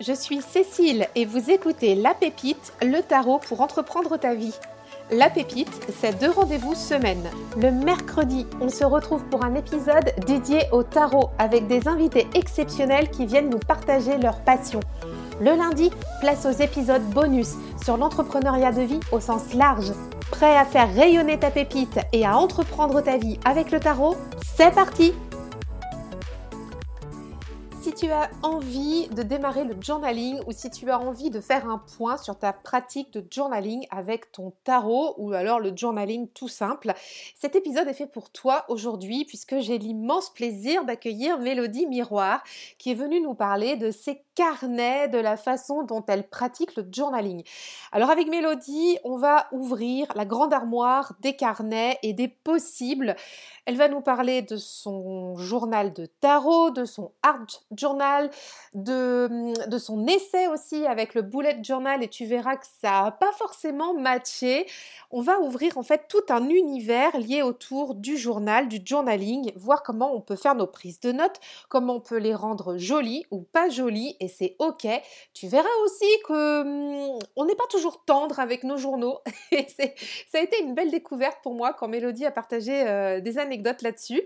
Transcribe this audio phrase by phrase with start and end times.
[0.00, 4.54] je suis Cécile et vous écoutez La Pépite, le tarot pour entreprendre ta vie.
[5.10, 7.28] La Pépite, c'est deux rendez-vous semaine.
[7.56, 13.10] Le mercredi, on se retrouve pour un épisode dédié au tarot avec des invités exceptionnels
[13.10, 14.80] qui viennent nous partager leur passion.
[15.40, 15.90] Le lundi,
[16.20, 19.92] place aux épisodes bonus sur l'entrepreneuriat de vie au sens large.
[20.30, 24.16] Prêt à faire rayonner ta pépite et à entreprendre ta vie avec le tarot?
[24.56, 25.14] C'est parti
[27.98, 31.78] tu as envie de démarrer le journaling ou si tu as envie de faire un
[31.78, 36.92] point sur ta pratique de journaling avec ton tarot ou alors le journaling tout simple,
[37.34, 42.44] cet épisode est fait pour toi aujourd'hui puisque j'ai l'immense plaisir d'accueillir Mélodie Miroir
[42.78, 46.86] qui est venue nous parler de ses carnets, de la façon dont elle pratique le
[46.88, 47.42] journaling.
[47.90, 53.16] Alors avec Mélodie, on va ouvrir la grande armoire des carnets et des possibles.
[53.66, 57.46] Elle va nous parler de son journal de tarot, de son art
[57.76, 58.30] journal,
[58.74, 63.10] de, de son essai aussi avec le bullet journal et tu verras que ça n'a
[63.10, 64.66] pas forcément matché.
[65.10, 69.82] On va ouvrir en fait tout un univers lié autour du journal, du journaling, voir
[69.82, 73.40] comment on peut faire nos prises de notes, comment on peut les rendre jolies ou
[73.40, 74.86] pas jolies c'est ok.
[75.34, 79.18] Tu verras aussi que hum, on n'est pas toujours tendre avec nos journaux.
[80.30, 83.82] Ça a été une belle découverte pour moi quand Mélodie a partagé euh, des anecdotes
[83.82, 84.22] là-dessus.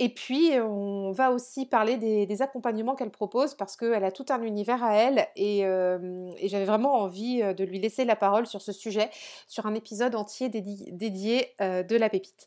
[0.00, 4.40] Et puis, on va aussi parler des, accompagnements qu'elle propose parce qu'elle a tout un
[4.42, 8.62] univers à elle et, euh, j'avais vraiment envie euh, de lui laisser la parole sur
[8.62, 9.10] ce sujet,
[9.48, 12.46] sur un épisode entier dédié, de la pépite.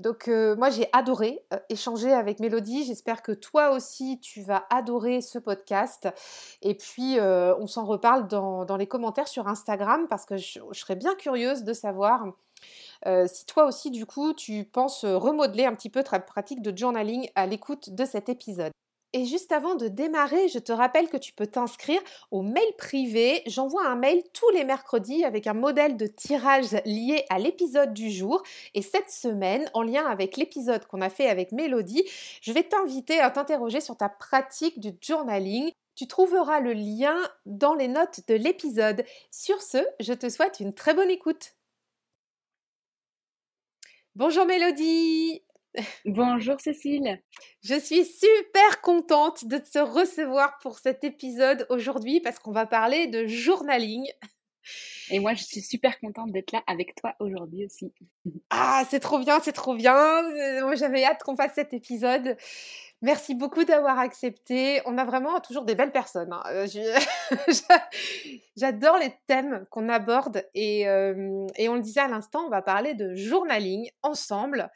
[0.00, 2.84] Donc euh, moi j'ai adoré euh, échanger avec Mélodie.
[2.84, 6.08] J'espère que toi aussi tu vas adorer ce podcast.
[6.62, 10.80] Et puis euh, on s'en reparle dans, les commentaires sur Instagram parce que je, je
[10.80, 12.26] serais bien curieuse de savoir
[13.26, 17.30] si toi aussi du coup tu penses remodeler un petit peu ta pratique de journaling
[17.34, 18.72] à l'écoute de cet épisode.
[19.12, 23.42] Et juste avant de démarrer, je te rappelle que tu peux t'inscrire au mail privé.
[23.46, 28.08] J'envoie un mail tous les mercredis avec un modèle de tirage lié à l'épisode du
[28.10, 28.40] jour.
[28.74, 32.04] Et cette semaine, en lien avec l'épisode qu'on a fait avec Mélodie,
[32.40, 35.72] je vais t'inviter à t'interroger sur ta pratique du journaling.
[35.96, 37.16] Tu trouveras le lien
[37.46, 39.04] dans les notes de l'épisode.
[39.32, 41.54] Sur ce, je te souhaite une très bonne écoute.
[44.14, 45.42] Bonjour Mélodie
[46.04, 47.22] Bonjour Cécile.
[47.62, 53.06] Je suis super contente de te recevoir pour cet épisode aujourd'hui parce qu'on va parler
[53.06, 54.06] de journaling.
[55.10, 57.92] Et moi, je suis super contente d'être là avec toi aujourd'hui aussi.
[58.50, 60.24] Ah, c'est trop bien, c'est trop bien.
[60.24, 62.36] Euh, moi, j'avais hâte qu'on fasse cet épisode.
[63.02, 64.82] Merci beaucoup d'avoir accepté.
[64.84, 66.32] On a vraiment toujours des belles personnes.
[66.32, 66.42] Hein.
[66.50, 66.66] Euh,
[68.56, 72.62] j'adore les thèmes qu'on aborde et, euh, et on le disait à l'instant, on va
[72.62, 74.70] parler de journaling ensemble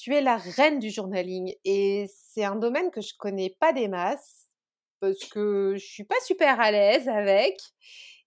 [0.00, 3.86] tu es la reine du journaling et c'est un domaine que je connais pas des
[3.86, 4.48] masses
[5.00, 7.60] parce que je suis pas super à l'aise avec.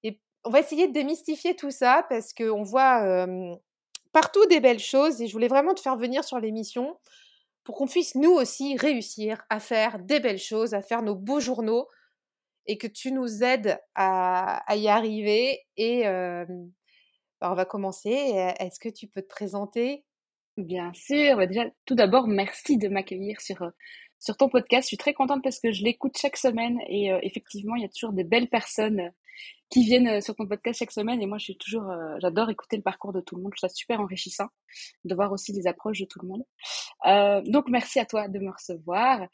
[0.03, 3.25] Et on va essayer de démystifier tout ça parce qu'on voit
[4.11, 6.95] partout des belles choses et je voulais vraiment te faire venir sur l'émission
[7.63, 11.39] pour qu'on puisse nous aussi réussir à faire des belles choses, à faire nos beaux
[11.39, 11.87] journaux
[12.67, 15.59] et que tu nous aides à, y arriver.
[15.77, 18.11] Et bah, on va commencer.
[18.59, 20.05] Est-ce que tu peux te présenter?
[20.57, 23.69] Bien sûr, bah, déjà, tout d'abord, merci de m'accueillir sur, euh,
[24.19, 24.83] sur ton podcast.
[24.85, 27.85] Je suis très contente parce que je l'écoute chaque semaine et euh, effectivement, il y
[27.85, 29.09] a toujours des belles personnes euh,
[29.69, 32.83] qui viennent sur ton podcast chaque semaine et moi, je suis toujours, j'adore écouter le
[32.83, 33.51] parcours de tout le monde.
[33.55, 34.47] Je trouve ça super enrichissant
[35.03, 37.43] de voir aussi les approches de tout le monde.
[37.51, 39.27] donc, merci à toi de me recevoir.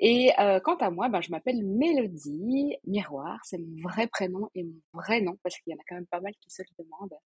[0.00, 0.32] Et
[0.64, 5.20] quant à moi, ben, je m'appelle Mélodie Miroir, c'est mon vrai prénom et mon vrai
[5.20, 7.16] nom parce qu'il y en a quand même pas mal qui se le demandent.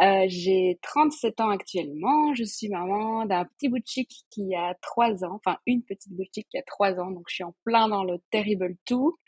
[0.00, 2.34] Euh, j'ai 37 ans actuellement.
[2.34, 6.58] Je suis maman d'un petit boutique qui a 3 ans, enfin une petite boutique qui
[6.58, 9.18] a 3 ans, donc je suis en plein dans le terrible tout.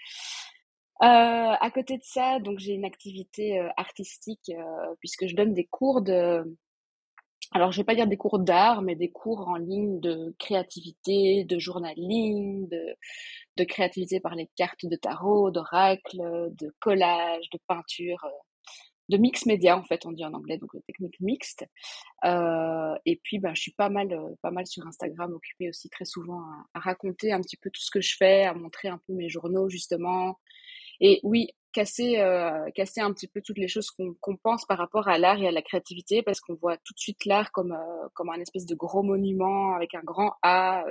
[1.03, 5.55] Euh, à côté de ça, donc j'ai une activité euh, artistique euh, puisque je donne
[5.55, 6.43] des cours de,
[7.53, 11.45] alors je vais pas dire des cours d'art, mais des cours en ligne de créativité,
[11.45, 12.97] de journaling, de,
[13.57, 18.25] de créativité par les cartes de tarot, d'oracle, de collage, de peinture
[19.09, 21.65] de mix média en fait on dit en anglais donc technique mixte
[22.25, 25.89] euh, et puis ben je suis pas mal euh, pas mal sur Instagram occupée aussi
[25.89, 26.43] très souvent
[26.75, 29.29] à, raconter un petit peu tout ce que je fais à montrer un peu mes
[29.29, 30.39] journaux justement
[31.01, 35.09] et oui casser euh, casser un petit peu toutes les choses qu'on pense par rapport
[35.09, 37.77] à l'art et à la créativité parce qu'on voit tout de suite l'art comme
[38.15, 40.85] comme un espèce de gros monument avec un grand A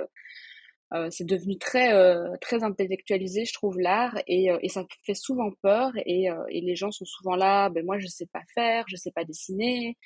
[0.94, 5.14] euh, c'est devenu très euh, très intellectualisé, je trouve l'art et, euh, et ça fait
[5.14, 7.68] souvent peur et, et les gens sont souvent là.
[7.68, 9.96] Ben moi je sais pas faire, je sais pas dessiner,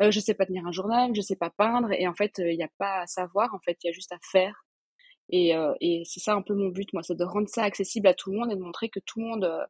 [0.00, 2.64] je sais pas tenir un journal, je sais pas peindre et en fait il n'y
[2.64, 4.64] a pas à savoir, en fait il y a juste à faire.
[5.30, 8.14] Et, et c'est ça un peu mon but, moi, c'est de rendre ça accessible à
[8.14, 9.66] tout le monde et de montrer que tout le monde,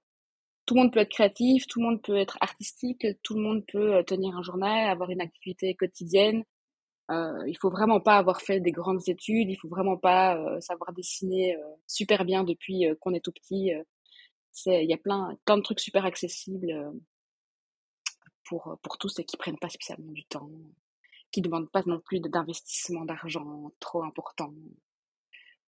[0.66, 3.64] tout le monde peut être créatif, tout le monde peut être artistique, tout le monde
[3.66, 6.44] peut tenir un journal, avoir une activité quotidienne.
[7.10, 10.92] Euh, il faut vraiment pas avoir fait des grandes études, il faut vraiment pas savoir
[10.92, 11.56] dessiner
[11.86, 13.72] super bien depuis qu'on est tout petit.
[14.66, 16.92] il y a plein, plein de trucs super accessibles
[18.44, 20.50] pour, pour tous et qui prennent pas spécialement du temps
[21.32, 24.52] qui demandent pas non plus d'investissement d'argent trop important.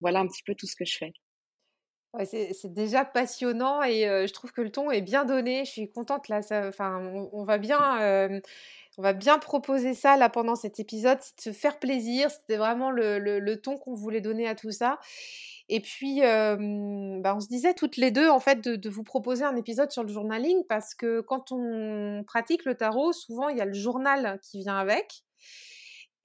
[0.04, 1.14] Voilà un petit peu tout ce que je fais.
[2.26, 5.64] c'est déjà passionnant et je trouve que le ton est bien donné.
[5.64, 6.40] Je suis contente là.
[6.68, 7.00] enfin,
[7.32, 8.38] on, va bien,
[8.98, 12.30] on va bien proposer ça là pendant cet épisode, c'est de se faire plaisir.
[12.30, 15.00] C'était vraiment le, le, ton qu'on voulait donner à tout ça.
[15.70, 19.44] Et puis, bah, on se disait toutes les deux, en fait, de, de, vous proposer
[19.44, 23.62] un épisode sur le journaling parce que quand on pratique le tarot, souvent il y
[23.62, 25.24] a le journal qui vient avec.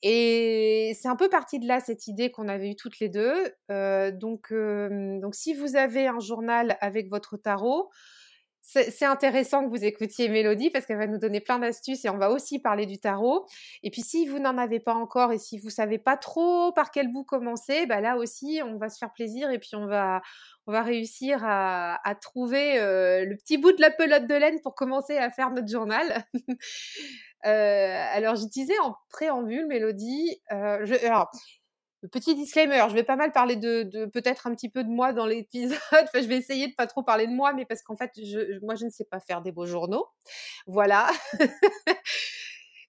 [0.02, 3.54] Et c'est un peu parti de là, cette idée qu'on avait eue toutes les deux.
[3.70, 7.90] Euh, donc, donc, si vous avez un journal avec votre tarot,
[8.62, 12.18] c'est intéressant que vous écoutiez Mélodie parce qu'elle va nous donner plein d'astuces et on
[12.18, 13.48] va aussi parler du tarot.
[13.82, 16.92] Et puis si vous n'en avez pas encore et si vous savez pas trop par
[16.92, 20.22] quel bout commencer, bah là aussi on va se faire plaisir et puis on va
[20.68, 24.62] on va réussir à, à trouver euh, le petit bout de la pelote de laine
[24.62, 26.24] pour commencer à faire notre journal.
[27.46, 31.32] Euh, alors, je disais en préambule, Mélodie, euh, je, alors,
[32.12, 35.14] petit disclaimer, je vais pas mal parler de, de peut-être un petit peu de moi
[35.14, 35.78] dans l'épisode.
[35.92, 38.64] enfin, je vais essayer de pas trop parler de moi, mais parce qu'en fait, je,
[38.66, 40.08] moi, je ne sais pas faire des beaux journaux.
[40.68, 41.10] Voilà.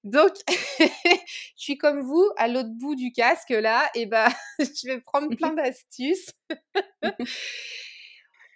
[0.04, 0.32] Donc,
[0.78, 0.86] je
[1.56, 5.52] suis comme vous, à l'autre bout du casque, là, et ben, je vais prendre plein
[5.52, 6.30] d'astuces.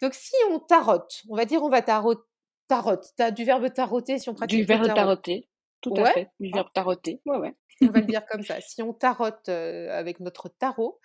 [0.01, 2.23] Donc, si on tarote, on va dire on va taroter,
[2.69, 5.49] tarote, as du verbe taroter si on pratique Du verbe taroter.
[5.85, 6.31] Tout à fait.
[6.41, 7.21] Du verbe taroter.
[7.27, 7.55] Ouais, ouais.
[7.83, 8.61] On va le dire comme ça.
[8.61, 11.01] Si on tarote avec notre tarot,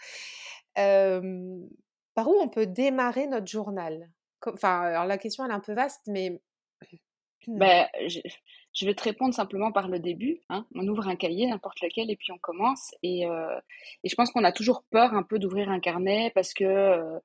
[0.76, 4.10] par où on peut démarrer notre journal?
[4.46, 6.42] Enfin, alors la question elle est un peu vaste, mais.
[7.48, 10.42] Ben, je, vais te répondre simplement par le début.
[10.50, 10.68] Hein.
[10.76, 12.94] On ouvre un cahier, n'importe lequel, et puis on commence.
[13.02, 17.20] Et, et je pense qu'on a toujours peur un peu d'ouvrir un carnet parce que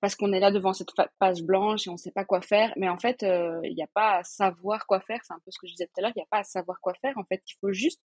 [0.00, 2.72] parce qu'on est là devant cette page blanche et on ne sait pas quoi faire.
[2.76, 5.20] Mais en fait, euh, il n'y a pas à savoir quoi faire.
[5.24, 6.12] C'est un peu ce que je disais tout à l'heure.
[6.14, 7.16] Il n'y a pas à savoir quoi faire.
[7.16, 8.00] En fait, il faut juste,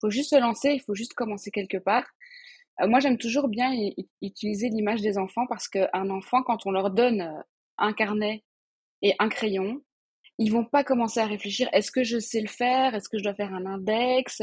[0.00, 0.72] faut juste se lancer.
[0.72, 2.06] Il faut juste commencer quelque part.
[2.80, 3.72] Euh, moi, j'aime toujours bien
[4.22, 7.42] utiliser l'image des enfants parce qu'un enfant, quand on leur donne euh,
[7.78, 8.44] un carnet
[9.02, 9.82] et un crayon,
[10.38, 13.22] ils vont pas commencer à réfléchir est-ce que je sais le faire est-ce que je
[13.22, 14.42] dois faire un index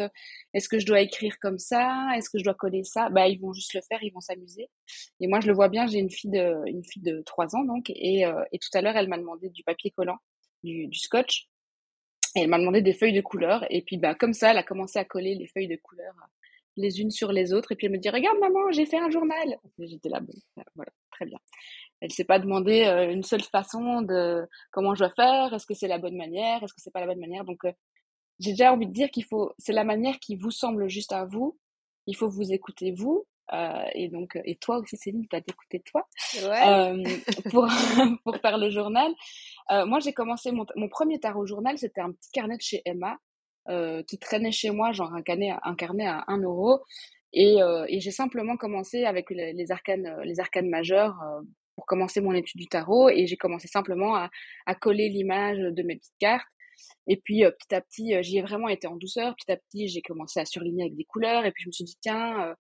[0.54, 3.10] est-ce que je dois écrire comme ça est-ce que je dois coller ça?
[3.10, 4.70] Bah ils vont juste le faire ils vont s'amuser.
[5.20, 7.64] Et moi je le vois bien j'ai une fille de une fille de 3 ans
[7.64, 10.18] donc et, euh, et tout à l'heure elle m'a demandé du papier collant
[10.64, 11.48] du, du scotch.
[12.36, 14.64] Et elle m'a demandé des feuilles de couleur et puis bah comme ça elle a
[14.64, 16.14] commencé à coller les feuilles de couleur
[16.78, 19.10] les unes sur les autres et puis elle me dit regarde maman j'ai fait un
[19.10, 20.34] journal j'étais là bon
[20.76, 21.38] voilà très bien
[22.02, 25.76] elle s'est pas demandé euh, une seule façon de comment je dois faire, est-ce que
[25.76, 27.46] c'est la bonne manière, est-ce que c'est pas la bonne manière.
[27.46, 27.72] Donc euh,
[28.40, 31.26] j'ai déjà envie de dire qu'il faut, c'est la manière qui vous semble juste à
[31.26, 31.58] vous.
[32.08, 33.26] Il faut vous écouter vous.
[33.54, 36.08] Euh, et donc et toi aussi Céline, tu as d'écouter toi
[36.42, 37.14] ouais.
[37.52, 37.68] pour
[38.24, 39.12] pour faire le journal.
[39.70, 43.18] moi j'ai commencé mon, mon premier tarot journal, c'était un petit carnet de chez Emma
[44.08, 46.82] qui traînait chez moi, genre un carnet un carnet à 1 euro.
[47.34, 51.18] Et, et j'ai simplement commencé avec les, arcanes les arcanes majeures
[51.76, 54.30] pour commencer mon étude du tarot et j'ai commencé simplement à,
[54.76, 56.46] coller l'image de mes petites cartes.
[57.08, 59.36] Et puis euh, petit à petit, euh, j'y ai vraiment été en douceur.
[59.36, 61.84] Petit à petit, j'ai commencé à surligner avec des couleurs et puis je me suis
[61.84, 62.56] dit tiens, euh,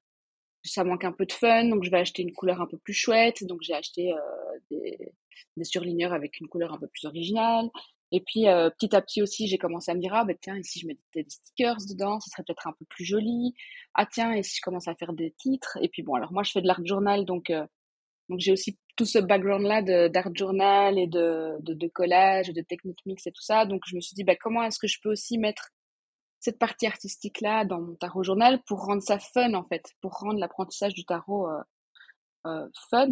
[0.63, 2.93] ça manque un peu de fun, donc je vais acheter une couleur un peu plus
[2.93, 3.43] chouette.
[3.45, 4.11] Donc j'ai acheté
[4.69, 4.97] des,
[5.57, 7.69] des surligneurs avec une couleur un peu plus originale.
[8.11, 8.45] Et puis
[8.77, 11.01] petit à petit aussi, j'ai commencé à me dire ah ben tiens, si je mettais
[11.23, 13.53] des stickers dedans, ce serait peut-être un peu plus joli.
[13.93, 15.77] Ah tiens, et si je commence à faire des titres?
[15.81, 17.51] Et puis bon, alors moi je fais de l'art journal, donc
[18.31, 22.99] donc j'ai aussi tout ce background-là d'art journal et de, de, de, collage, de technique
[23.05, 23.65] mix et tout ça.
[23.65, 25.69] Donc je me suis dit, bah, comment est-ce que je peux aussi mettre
[26.39, 30.39] cette partie artistique-là dans mon tarot journal pour rendre ça fun en fait, pour rendre
[30.39, 31.61] l'apprentissage du tarot euh,
[32.47, 33.11] euh, fun?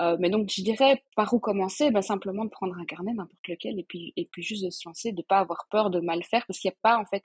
[0.00, 1.90] Euh, mais donc je dirais par où commencer?
[1.90, 5.12] Bah, Simplement de prendre un carnet, n'importe lequel, et puis, et juste de se lancer,
[5.12, 7.24] de pas avoir peur de mal faire, parce qu'il n'y a pas en fait,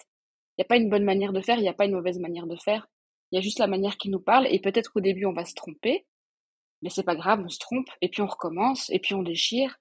[0.57, 2.19] il n'y a pas une bonne manière de faire, il n'y a pas une mauvaise
[2.19, 2.87] manière de faire.
[3.31, 5.45] Il y a juste la manière qui nous parle, et peut-être qu'au début on va
[5.45, 6.05] se tromper,
[6.81, 9.77] mais c'est pas grave, on se trompe, et puis on recommence, et puis on déchire,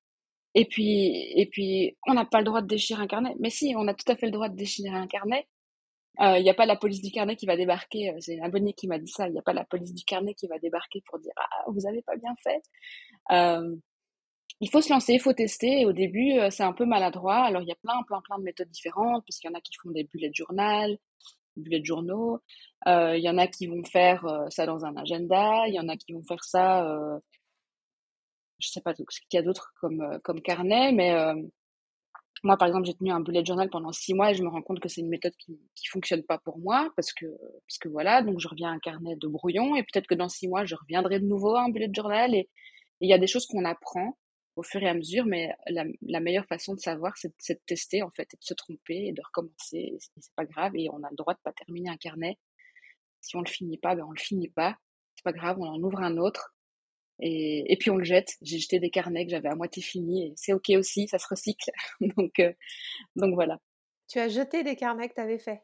[0.54, 3.34] et puis, et puis on n'a pas le droit de déchirer un carnet.
[3.40, 5.46] Mais si, on a tout à fait le droit de déchirer un carnet.
[6.18, 8.10] Il euh, n'y a pas la police du carnet qui va débarquer.
[8.10, 9.28] Euh, c'est un abonné qui m'a dit ça.
[9.28, 11.86] Il n'y a pas la police du carnet qui va débarquer pour dire ah vous
[11.86, 12.62] avez pas bien fait.
[13.32, 13.76] Euh,
[14.60, 15.84] il faut se lancer, il faut tester.
[15.84, 17.44] Au début, euh, c'est un peu maladroit.
[17.44, 19.74] Alors il y a plein, plein, plein de méthodes différentes, puisqu'il y en a qui
[19.82, 20.96] font des bullet journal,
[21.56, 22.40] bullet journaux.
[22.86, 25.66] Il y en a qui vont faire ça dans un agenda.
[25.68, 26.86] Il y en a qui vont faire ça,
[28.58, 31.12] je sais pas ce qu'il y a d'autres comme, comme carnet, mais
[32.46, 34.62] moi, par exemple, j'ai tenu un bullet journal pendant six mois et je me rends
[34.62, 37.26] compte que c'est une méthode qui ne fonctionne pas pour moi parce que,
[37.68, 40.28] parce que voilà, donc je reviens à un carnet de brouillon et peut-être que dans
[40.28, 42.48] six mois, je reviendrai de nouveau à un bullet journal et
[43.00, 44.16] il y a des choses qu'on apprend
[44.56, 48.02] au fur et à mesure, mais la, la meilleure façon de savoir, c'est de tester
[48.02, 49.96] en fait, et de se tromper et de recommencer.
[50.18, 52.38] C'est pas grave et on a le droit de pas terminer un carnet.
[53.20, 54.78] Si on le finit pas, ben on le finit pas.
[55.14, 56.55] C'est pas grave, on en ouvre un autre
[57.20, 58.36] et, et puis on le jette.
[58.42, 61.70] J'ai jeté des carnets que j'avais à moitié finis c'est ok aussi, ça se recycle.
[62.00, 62.52] donc, euh,
[63.14, 63.58] donc voilà.
[64.08, 65.62] Tu as jeté des carnets que tu avais fait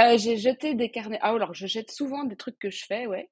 [0.00, 1.18] euh, J'ai jeté des carnets.
[1.20, 3.30] Ah alors je jette souvent des trucs que je fais, ouais.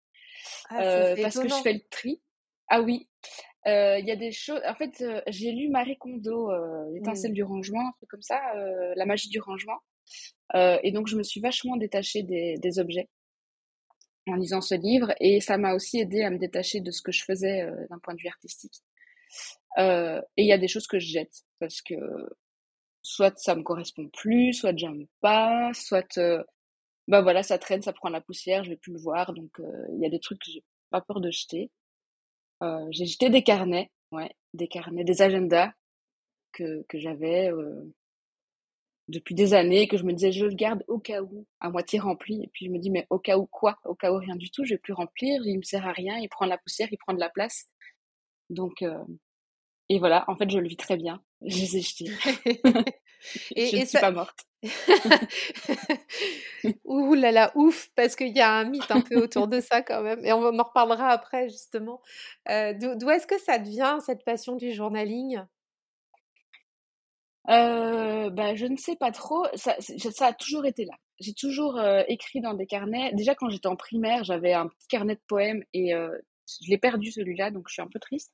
[0.71, 2.21] Ah, euh, parce que je fais le tri.
[2.69, 3.09] Ah oui.
[3.65, 4.61] Il y a des choses.
[4.67, 6.51] En fait, j'ai lu Marie Kondo,
[6.93, 7.35] l'étincelle mmh.
[7.35, 8.41] du rangement, un truc comme ça,
[8.97, 9.79] la magie du rangement.
[10.55, 13.09] et donc je me suis vachement détachée des, des objets
[14.27, 17.13] en lisant ce livre et ça m'a aussi aidé à me détacher de ce que
[17.13, 18.83] je faisais euh, d'un point de vue artistique.
[19.79, 21.95] Euh, et il y a des choses que je jette parce que
[23.03, 26.43] soit ça me correspond plus, soit j'aime pas, soit euh,
[27.09, 29.33] bah voilà ça traîne, ça prend la poussière, je vais plus le voir.
[29.33, 29.51] Donc
[29.93, 31.71] il y a des trucs que j'ai pas peur de jeter.
[32.91, 35.73] j'ai jeté des carnets, ouais, des carnets, des agendas
[36.53, 37.51] que que j'avais
[39.13, 42.01] depuis des années que je me disais je le garde au cas où, à moitié
[42.01, 42.43] rempli.
[42.43, 43.79] Et puis je me dis mais au cas où quoi?
[43.85, 46.19] Au cas où rien du tout, je vais plus remplir, il me sert à rien,
[46.19, 47.67] il prend de la poussière, il prend de la place.
[48.51, 48.99] Donc euh,
[49.89, 51.23] et voilà, en fait je le vis très bien.
[51.45, 52.05] Je les ai jetés.
[53.57, 54.47] et, je ne suis pas morte.
[56.85, 59.83] Ouh là là, ouf, parce qu'il y a un mythe un peu autour de ça
[59.83, 62.01] quand même, et on en reparlera après justement.
[62.49, 65.43] Euh, D'où est-ce que ça devient cette passion du journaling?
[67.51, 69.47] Euh, bah, je ne sais pas trop.
[69.55, 70.95] Ça, ça a toujours été là.
[71.21, 73.13] J'ai toujours euh, écrit dans des carnets.
[73.15, 76.11] Déjà, quand j'étais en primaire, j'avais un petit carnet de poèmes et euh,
[76.63, 78.33] je l'ai perdu celui-là, donc je suis un peu triste.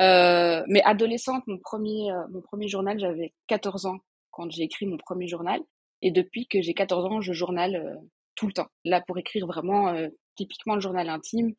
[0.00, 3.98] Euh, mais adolescente, mon premier, euh, mon premier journal, j'avais 14 ans
[4.30, 5.60] quand j'ai écrit mon premier journal.
[6.02, 7.94] Et depuis que j'ai 14 ans, je journal euh,
[8.34, 8.68] tout le temps.
[8.84, 9.94] Là, pour écrire vraiment
[10.34, 11.54] typiquement le journal intime,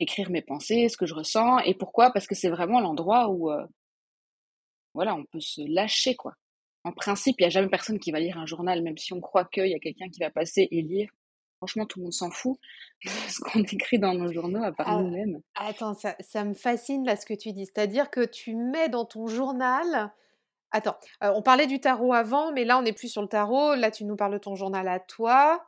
[0.00, 1.60] écrire mes pensées, ce que je ressens.
[1.60, 2.10] Et pourquoi?
[2.10, 3.50] Parce que c'est vraiment l'endroit où
[4.94, 6.34] voilà, on peut se lâcher, quoi.
[6.84, 9.20] En principe, il n'y a jamais personne qui va lire un journal, même si on
[9.20, 11.10] croit qu'il y a quelqu'un qui va passer et lire.
[11.58, 12.58] Franchement, tout le monde s'en fout
[13.04, 15.40] de ce qu'on écrit dans nos journaux, à part ah, nous-mêmes.
[15.54, 17.66] Attends, ça, ça, me fascine là ce que tu dis.
[17.66, 20.10] C'est-à-dire que tu mets dans ton journal.
[20.70, 23.74] Attends, euh, on parlait du tarot avant, mais là, on n'est plus sur le tarot.
[23.74, 25.62] Là, tu nous parles de ton journal à toi.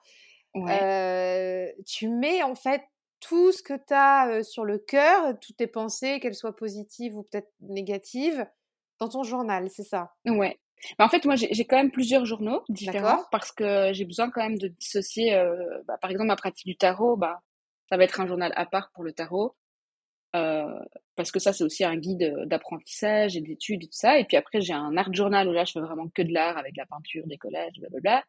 [0.56, 2.82] Euh, tu mets en fait
[3.20, 7.16] tout ce que tu as euh, sur le cœur, toutes tes pensées, qu'elles soient positives
[7.16, 8.46] ou peut-être négatives,
[9.02, 10.12] dans ton journal, c'est ça?
[10.24, 10.58] Ouais.
[10.98, 14.58] en fait, moi, j'ai quand même plusieurs journaux différents parce que j'ai besoin quand même
[14.58, 17.40] de dissocier, euh, bah, par exemple, ma pratique du tarot, bah,
[17.88, 19.56] ça va être un journal à part pour le tarot.
[20.34, 20.78] Euh,
[21.14, 24.18] parce que ça, c'est aussi un guide d'apprentissage et d'études et tout ça.
[24.18, 26.56] Et puis après, j'ai un art journal où là, je fais vraiment que de l'art
[26.56, 28.24] avec la peinture, des collages, blablabla.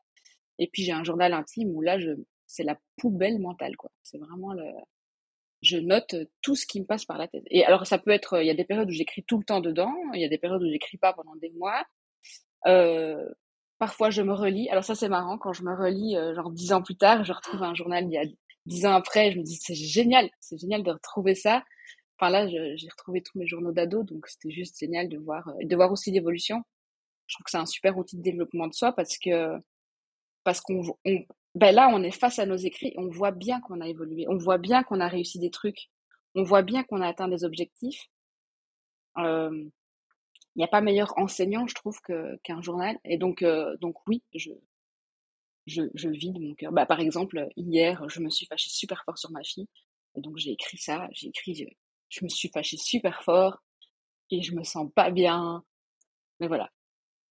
[0.60, 2.12] Et puis, j'ai un journal intime où là, je,
[2.46, 3.90] c'est la poubelle mentale, quoi.
[4.02, 4.66] C'est vraiment le,
[5.64, 7.44] je note tout ce qui me passe par la tête.
[7.50, 9.62] Et alors, ça peut être, il y a des périodes où j'écris tout le temps
[9.62, 11.84] dedans, il y a des périodes où j'écris pas pendant des mois.
[12.68, 13.28] Euh,
[13.80, 14.70] parfois, je me relis.
[14.70, 17.34] Alors ça, c'est marrant, quand je me relis, euh, genre dix ans plus tard, je
[17.34, 18.26] retrouve un journal il y a
[18.66, 21.64] dix ans après, je me dis, c'est génial, c'est génial de retrouver ça.
[22.20, 25.66] Enfin là, j'ai retrouvé tous mes journaux d'ado, donc c'était juste génial de voir, euh,
[25.66, 26.62] de voir aussi l'évolution.
[27.28, 29.58] Je trouve que c'est un super outil de développement de soi parce que
[30.44, 30.82] parce qu'on
[31.56, 34.38] ben là, on est face à nos écrits, on voit bien qu'on a évolué, on
[34.38, 35.90] voit bien qu'on a réussi des trucs,
[36.36, 38.10] on voit bien qu'on a atteint des objectifs.
[40.56, 42.98] Il n'y a pas meilleur enseignant, je trouve, que, qu'un journal.
[43.06, 44.52] Et donc, euh, donc oui, je,
[45.66, 46.72] je, je vide mon cœur.
[46.72, 49.68] Bah, par exemple, hier, je me suis fâchée super fort sur ma fille.
[50.16, 51.08] Et donc, j'ai écrit ça.
[51.12, 51.66] J'ai écrit, je,
[52.10, 53.64] je me suis fâchée super fort
[54.30, 55.64] et je me sens pas bien.
[56.40, 56.70] Mais voilà.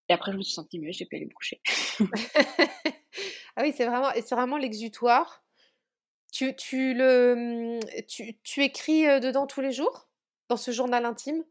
[0.09, 1.61] Et après, je me suis sentie mieux, j'ai pu aller me coucher.
[3.57, 5.45] Ah oui, c'est vraiment, vraiment l'exutoire.
[6.33, 10.09] Tu, tu, le, mmh, tu, tu écris dedans tous les jours?
[10.49, 11.45] Dans ce journal intime?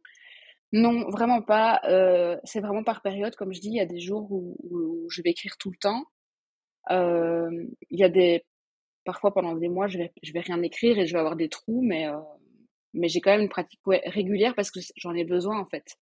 [0.74, 1.82] Non, vraiment pas.
[2.44, 3.36] c'est vraiment par période.
[3.36, 6.06] Comme je dis, il y a des jours où, je vais écrire tout le temps.
[6.90, 8.46] Il y a des.
[9.04, 11.50] Parfois, pendant des mois, je vais, je vais rien écrire et je vais avoir des
[11.50, 12.08] trous, mais,
[12.94, 15.98] mais j'ai quand même une pratique régulière parce que j'en ai besoin, en fait.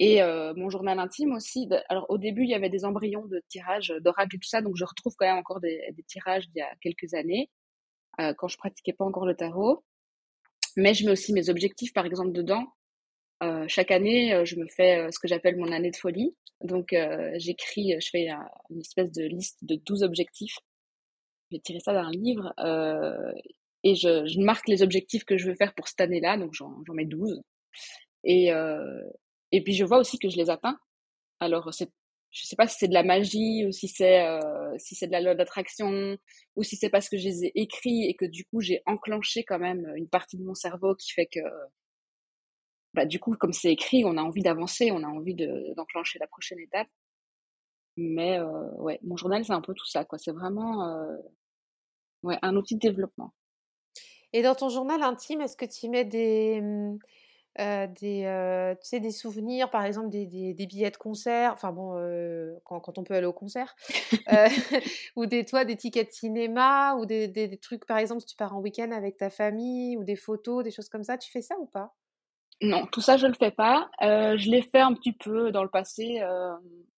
[0.00, 1.68] Et euh, mon journal intime aussi.
[1.88, 4.76] Alors au début, il y avait des embryons de tirages d'oracle et tout ça, donc
[4.76, 7.48] je retrouve quand même encore des, tirages d'il y a quelques années,
[8.20, 9.84] euh, quand je pratiquais pas encore le tarot.
[10.76, 12.66] Mais je mets aussi mes objectifs, par exemple, dedans.
[13.68, 16.34] chaque année, je me fais ce que j'appelle mon année de folie.
[16.62, 16.94] Donc,
[17.36, 18.28] j'écris, je fais
[18.70, 20.58] une espèce de liste de 12 objectifs.
[21.52, 22.52] J'ai tiré ça d'un livre
[23.84, 26.38] et je, je, marque les objectifs que je veux faire pour cette année-là.
[26.38, 27.40] Donc, j'en mets 12.
[28.24, 28.50] Et,
[29.56, 30.78] et puis, je vois aussi que je les atteins.
[31.40, 31.90] Alors, c'est
[32.34, 35.12] je sais pas si c'est de la magie ou si c'est euh, si c'est de
[35.12, 36.16] la loi d'attraction
[36.56, 39.44] ou si c'est parce que je les ai écrits et que du coup j'ai enclenché
[39.44, 41.40] quand même une partie de mon cerveau qui fait que
[42.92, 46.18] bah du coup comme c'est écrit on a envie d'avancer on a envie de d'enclencher
[46.18, 46.88] la prochaine étape.
[47.96, 50.18] Mais euh, ouais mon journal c'est un peu tout ça quoi.
[50.18, 51.16] C'est vraiment euh,
[52.24, 53.32] ouais un outil de développement.
[54.32, 56.98] Et dans ton journal intime est-ce que tu mets des mmh,
[57.60, 61.52] euh, des, euh, tu sais, des souvenirs, par exemple des, des, des billets de concert,
[61.52, 63.76] enfin bon, euh, quand, quand, on peut aller au concert,
[65.16, 68.36] ou des, toi, des tickets de cinéma, ou des, des, trucs, par exemple, si tu
[68.36, 71.42] pars en week-end avec ta famille, ou des photos, des choses comme ça, tu fais
[71.42, 71.94] ça ou pas?
[72.60, 73.88] Non, tout ça, je le fais pas.
[74.00, 76.20] je l'ai fait un petit peu dans le passé,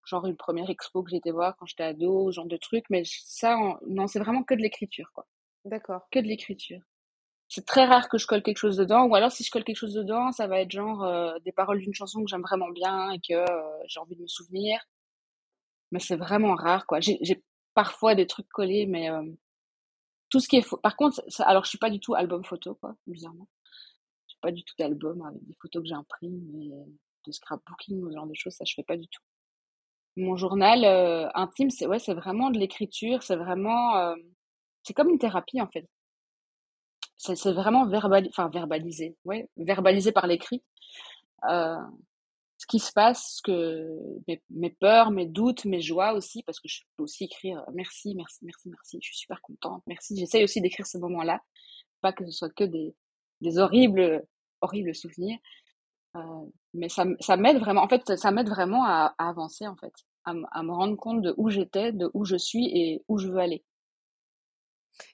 [0.05, 3.59] genre une première expo que j'étais voir quand j'étais ado, genre de trucs, mais ça,
[3.87, 5.27] non, c'est vraiment que de l'écriture, quoi.
[5.67, 6.07] D'accord.
[6.11, 6.81] Que de l'écriture
[7.49, 9.07] c'est très rare que je colle quelque chose dedans.
[9.07, 11.81] Ou alors, si je colle quelque chose dedans, ça va être genre euh, des paroles
[11.81, 14.81] d'une chanson que j'aime vraiment bien et que euh, j'ai envie de me souvenir.
[15.93, 17.01] Mais c'est vraiment rare, quoi.
[17.01, 17.43] J'ai
[17.75, 19.23] parfois des trucs collés, mais euh,
[20.31, 20.67] tout ce qui est.
[20.83, 23.49] Par contre, alors je suis pas du tout album photo, quoi, bizarrement.
[24.27, 26.69] Je suis pas du tout d'album avec des photos que j'imprime, mais
[27.27, 29.23] de scrapbooking ou ce genre de choses, ça je fais pas du tout.
[30.17, 30.85] Mon journal
[31.35, 34.15] intime, c'est ouais, c'est vraiment de l'écriture, c'est vraiment,
[34.83, 35.89] c'est comme une thérapie en fait
[37.17, 40.63] c'est vraiment verbal, enfin verbalisé, ouais, verbalisé par l'écrit.
[41.49, 41.77] Euh,
[42.59, 43.87] ce qui se passe, que
[44.51, 48.39] mes, peurs, mes doutes, mes joies aussi, parce que je peux aussi écrire merci, merci,
[48.43, 50.17] merci, merci, je suis super contente, merci.
[50.17, 51.41] J'essaye aussi d'écrire ces moments-là,
[52.01, 52.95] pas que ce soit que des,
[53.43, 54.27] des horribles,
[54.63, 55.39] horribles souvenirs.
[56.17, 56.21] Euh,
[56.73, 59.93] mais ça, ça m'aide vraiment, en fait, ça m'aide vraiment à, à, avancer, en fait,
[60.25, 63.29] à, à me rendre compte de où j'étais, de où je suis et où je
[63.29, 63.65] veux aller.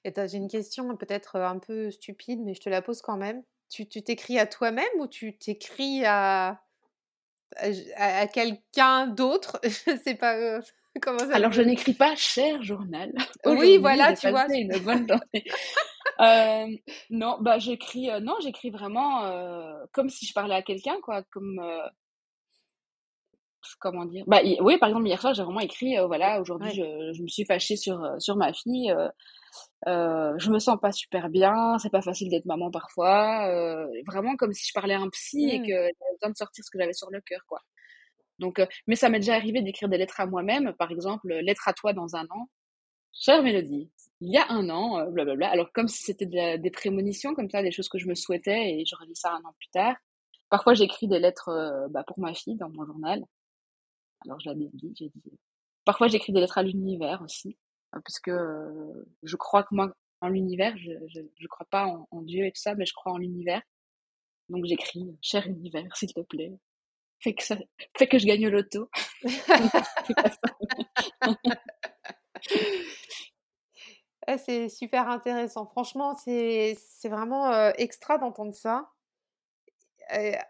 [0.05, 3.43] Et j'ai une question peut-être un peu stupide, mais je te la pose quand même.
[3.71, 6.61] Tu t'écris à toi-même ou tu t'écris à,
[7.97, 9.61] à, quelqu'un d'autre?
[9.65, 10.61] Je sais pas
[11.03, 11.35] comment ça.
[11.35, 13.13] Alors, je n'écris pas cher journal.
[13.47, 14.47] Oui, voilà, tu vois.
[14.53, 15.07] Une bonne
[16.21, 16.67] euh,
[17.09, 18.11] non, bah j'écris.
[18.21, 19.23] non, j'écris vraiment
[19.93, 21.23] comme si je parlais à quelqu'un, quoi.
[21.31, 21.59] Comme
[23.81, 24.25] comment dire?
[24.27, 27.45] Bah oui par exemple hier soir j'ai vraiment écrit voilà aujourd'hui je, je, me suis
[27.45, 29.09] fâchée sur sur ma fille euh,
[29.87, 34.53] je me sens pas super bien, c'est pas facile d'être maman parfois, euh, vraiment comme
[34.53, 35.63] si je parlais à un psy et mmh.
[35.63, 37.61] que j'avais besoin de sortir ce que j'avais sur le cœur, quoi.
[38.39, 41.69] Donc, euh, mais ça m'est déjà arrivé d'écrire des lettres à moi-même, par exemple, lettre
[41.69, 42.49] à toi dans un an.
[43.13, 43.91] Chère Mélodie,
[44.21, 45.51] il y a un an, blablabla.
[45.51, 48.85] Alors comme si c'était des prémonitions, comme ça, des choses que je me souhaitais et
[48.87, 49.97] je relis ça un an plus tard.
[50.49, 53.23] Parfois, j'écris des lettres bah, pour ma fille dans mon journal.
[54.25, 55.39] Alors je l'avais dit, j'ai dit.
[55.85, 57.59] Parfois, j'écris des lettres à l'univers aussi.
[57.93, 58.33] Hein, parce que
[59.23, 60.93] je crois que moi, en l'univers, je,
[61.39, 63.63] je, crois pas en, Dieu et tout ça, mais je crois en l'univers.
[64.49, 66.53] Donc j'écris, cher univers, s'il te plaît,
[67.21, 67.57] fais que, ça,
[67.97, 68.89] fais que je gagne l'auto.
[74.39, 75.67] C'est super intéressant.
[75.67, 78.92] Franchement, c'est vraiment extra d'entendre ça.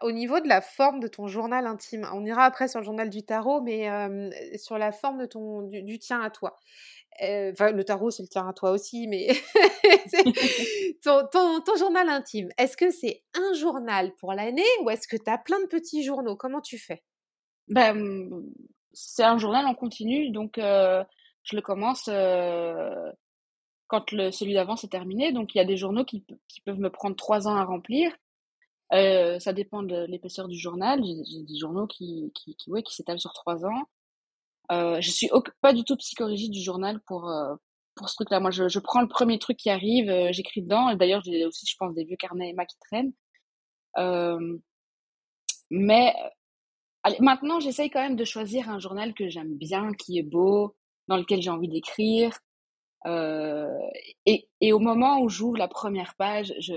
[0.01, 3.09] Au niveau de la forme de ton journal intime, on ira après sur le journal
[3.09, 3.87] du tarot, mais
[4.57, 6.57] sur la forme de ton, du tien à toi.
[7.21, 9.27] Enfin, le tarot, c'est le tien à toi aussi, mais
[11.03, 15.29] ton, ton, journal intime, est-ce que c'est un journal pour l'année ou est-ce que tu
[15.29, 16.35] as plein de petits journaux?
[16.35, 17.03] Comment tu fais?
[17.67, 18.29] Ben,
[18.93, 22.09] C'est un journal en continu, donc je le commence
[23.87, 25.31] quand le, celui d'avant s'est terminé.
[25.31, 28.11] Donc il y a des journaux qui, qui, peuvent me prendre trois ans à remplir.
[28.91, 31.01] Ça dépend de l'épaisseur du journal.
[31.03, 33.87] J'ai des journaux qui, qui, qui, ouais, qui s'étalent sur trois ans.
[34.71, 35.29] Euh, je suis
[35.61, 37.55] pas du tout psychorigide du journal pour euh,
[37.95, 38.39] pour ce truc-là.
[38.39, 40.95] Moi, je, je, prends le premier truc qui arrive, euh, j'écris dedans.
[40.95, 43.13] D'ailleurs, j'ai aussi, je pense, des vieux carnets Emma qui traînent.
[43.97, 44.57] Euh,
[45.69, 46.13] mais
[47.03, 50.75] allez, maintenant, j'essaye quand même de choisir un journal que j'aime bien, qui est beau,
[51.07, 52.39] dans lequel j'ai envie d'écrire.
[54.25, 56.75] et, et au moment où j'ouvre la première page, je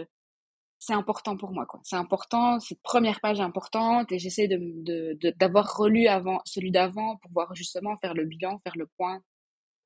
[0.78, 1.80] c'est important pour moi quoi.
[1.84, 7.30] C'est important cette première page importante et j'essaie de d'avoir relu avant celui d'avant pour
[7.32, 9.20] voir justement faire le bilan faire le point.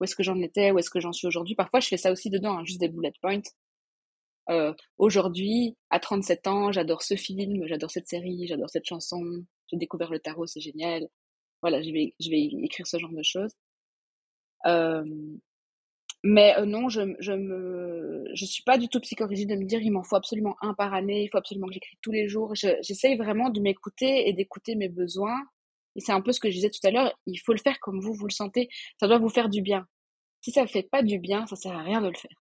[0.00, 1.54] Où est-ce que j'en étais où est-ce que j'en suis aujourd'hui?
[1.54, 3.42] Parfois je fais ça aussi dedans hein, juste des bullet points.
[4.50, 9.22] Euh, aujourd'hui à 37 ans j'adore ce film j'adore cette série j'adore cette chanson
[9.68, 11.08] j'ai découvert le tarot c'est génial.
[11.62, 13.52] Voilà je vais je vais écrire ce genre de choses.
[14.66, 15.04] Euh,
[16.22, 19.90] mais non, je, je me, je suis pas du tout psychorigide de me dire il
[19.90, 22.54] m'en faut absolument un par année, il faut absolument que j'écris tous les jours.
[22.54, 25.40] J'essaye vraiment de m'écouter et d'écouter mes besoins.
[25.96, 27.80] Et c'est un peu ce que je disais tout à l'heure, il faut le faire
[27.80, 28.68] comme vous, vous le sentez.
[28.98, 29.86] Ça doit vous faire du bien.
[30.42, 32.36] Si ça ne fait pas du bien, ça sert à rien de le faire.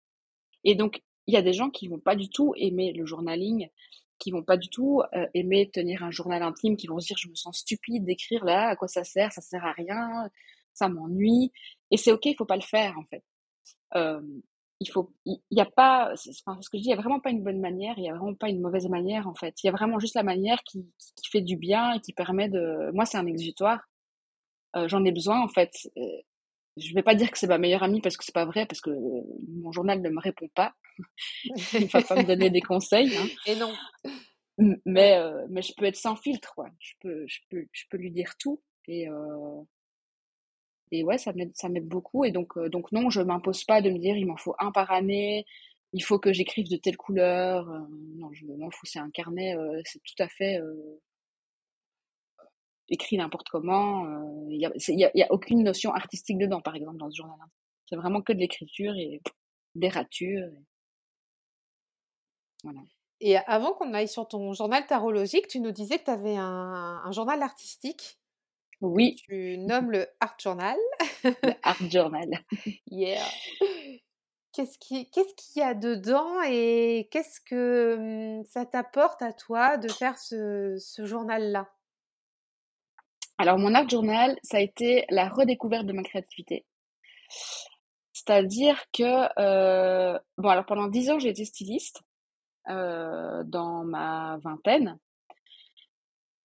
[0.64, 3.68] Et donc, il y a des gens qui vont pas du tout aimer le journaling,
[4.18, 5.02] qui vont pas du tout
[5.34, 8.68] aimer tenir un journal intime, qui vont se dire je me sens stupide d'écrire là,
[8.70, 10.28] à quoi ça sert, ça sert à rien,
[10.74, 11.52] ça m'ennuie.
[11.90, 13.22] Et c'est ok, il faut pas le faire en fait.
[13.94, 14.20] Euh,
[14.81, 17.18] il faut, il y, a pas, enfin, ce que je dis, il y a vraiment
[17.18, 19.57] pas une bonne manière, il y a vraiment pas une mauvaise manière en fait.
[19.62, 22.48] Il y a vraiment juste la manière qui, qui fait du bien et qui permet
[22.48, 22.92] de.
[22.92, 23.81] Moi, c'est un exutoire.
[24.77, 25.72] Euh, J'en ai besoin en fait.
[26.77, 28.81] Je vais pas dire que c'est ma meilleure amie parce que c'est pas vrai, parce
[28.81, 28.90] que
[29.48, 30.74] mon journal ne me répond pas.
[31.44, 33.16] il va pas me donner des conseils.
[33.16, 33.27] Hein.
[33.46, 33.72] Et non.
[34.85, 36.68] Mais, euh, mais je peux être sans filtre, quoi.
[36.81, 38.61] Je peux, je peux, je peux lui dire tout.
[38.87, 39.62] Et, euh,
[40.92, 42.24] et ouais, ça m'aide, ça m'aide beaucoup.
[42.24, 44.72] Et donc, euh, donc non, je m'impose pas de me dire il m'en faut un
[44.72, 45.44] par année,
[45.92, 47.68] il faut que j'écrive de telle couleur.
[47.70, 47.81] Euh,
[48.16, 50.61] non, je m'en fous, c'est un carnet, euh, c'est tout à fait
[52.90, 54.07] écrit n'importe comment.
[54.48, 54.64] Il n'y
[55.05, 57.37] a, a, a, aucune notion artistique dedans, par exemple, dans ce journal.
[57.87, 59.20] C'est vraiment que de l'écriture et
[59.74, 60.46] des ratures.
[60.46, 60.64] Et...
[62.64, 62.81] Voilà.
[63.20, 67.12] Et avant qu'on aille sur ton journal tarologique, tu nous disais que tu avais un
[67.12, 68.17] journal artistique.
[68.80, 69.16] Oui.
[69.16, 70.76] Tu nommes le Art Journal.
[71.24, 72.28] le Art Journal.
[72.90, 73.24] yeah.
[74.52, 75.06] Qu'est-ce qu'il
[75.56, 81.68] y a dedans et qu'est-ce que ça t'apporte à toi de faire ce, ce journal-là?
[83.36, 86.66] Alors, mon Art Journal, ça a été la redécouverte de ma créativité.
[88.12, 92.02] C'est-à-dire que, euh, bon, alors pendant dix ans, j'ai été styliste
[92.68, 94.98] euh, dans ma vingtaine.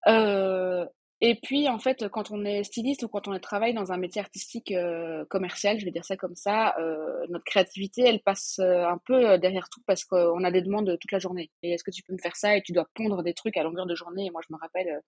[0.06, 0.86] Euh,
[1.26, 4.20] et puis, en fait, quand on est styliste ou quand on travaille dans un métier
[4.20, 8.84] artistique euh, commercial, je vais dire ça comme ça, euh, notre créativité, elle passe euh,
[8.84, 11.50] un peu derrière tout parce qu'on a des demandes toute la journée.
[11.62, 13.62] Et est-ce que tu peux me faire ça Et tu dois pondre des trucs à
[13.62, 14.26] longueur de journée?
[14.26, 15.00] Et moi, je me rappelle,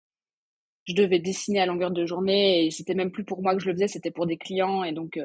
[0.85, 3.66] je devais dessiner à longueur de journée et c'était même plus pour moi que je
[3.66, 4.85] le faisais, c'était pour des clients.
[4.85, 5.20] Et donc,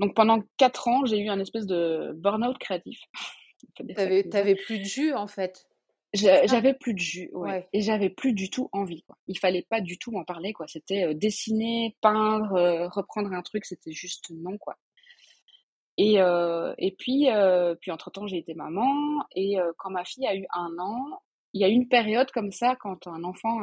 [0.00, 2.98] donc pendant quatre ans, j'ai eu un espèce de burn-out créatif.
[4.32, 5.68] T'avais plus de jus, en fait.
[6.14, 7.68] J'avais plus de jus, ouais.
[7.72, 9.16] Et j'avais plus du tout envie, quoi.
[9.26, 10.66] Il fallait pas du tout en parler, quoi.
[10.66, 14.76] C'était euh, dessiner, peindre, euh, reprendre un truc, c'était juste non, quoi.
[15.98, 17.28] Et, euh, et puis,
[17.80, 19.24] puis entre-temps, j'ai été maman.
[19.34, 21.22] Et quand ma fille a eu un an,
[21.54, 23.62] il y a une période comme ça, quand un enfant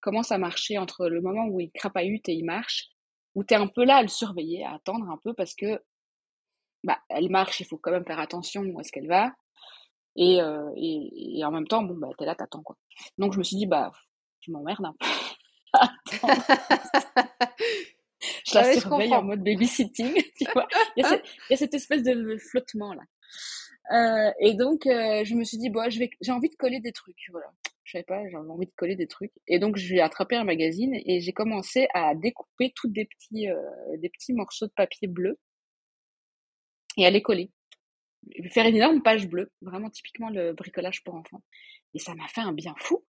[0.00, 2.88] commence à marcher entre le moment où il crapahute et il marche,
[3.36, 5.80] où tu es un peu là à le surveiller, à attendre un peu, parce que
[6.82, 9.32] bah, elle marche, il faut quand même faire attention où est-ce qu'elle va.
[10.20, 12.76] Et, euh, et, et, en même temps, bon, bah, t'es là, t'attends, quoi.
[13.18, 13.92] Donc, je me suis dit, bah,
[14.40, 15.06] je m'emmerde un peu.
[18.44, 20.66] je la surveille en mode babysitting, tu vois.
[20.96, 23.02] Il y, a cette, il y a cette espèce de flottement, là.
[23.92, 26.80] Euh, et donc, euh, je me suis dit, bon, je vais, j'ai envie de coller
[26.80, 27.46] des trucs, voilà.
[27.84, 29.32] Je savais pas, j'avais envie de coller des trucs.
[29.46, 33.56] Et donc, j'ai attrapé un magazine et j'ai commencé à découper tous des petits, euh,
[33.98, 35.38] des petits morceaux de papier bleu
[36.96, 37.52] et à les coller
[38.50, 41.42] faire une énorme page bleue, vraiment typiquement le bricolage pour enfants.
[41.94, 43.04] Et ça m'a fait un bien fou.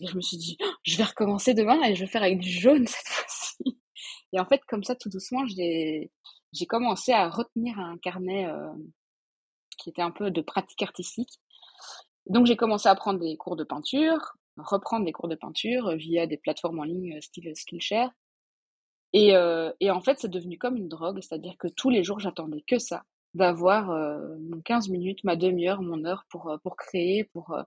[0.00, 2.38] Et je me suis dit, «Oh, je vais recommencer demain et je vais faire avec
[2.38, 3.78] du jaune cette fois-ci.
[4.32, 6.10] Et en fait, comme ça, tout doucement, j'ai,
[6.68, 8.72] commencé à retenir un carnet euh,
[9.78, 11.40] qui était un peu de pratique artistique.
[12.26, 16.26] Donc j'ai commencé à prendre des cours de peinture, reprendre des cours de peinture via
[16.26, 18.10] des plateformes en ligne style Skillshare.
[19.12, 22.18] Et, euh, et en fait, c'est devenu comme une drogue, c'est-à-dire que tous les jours,
[22.18, 26.76] j'attendais que ça d'avoir euh, mon 15 minutes, ma demi-heure, mon heure pour, euh, pour
[26.76, 27.62] créer, pour, euh,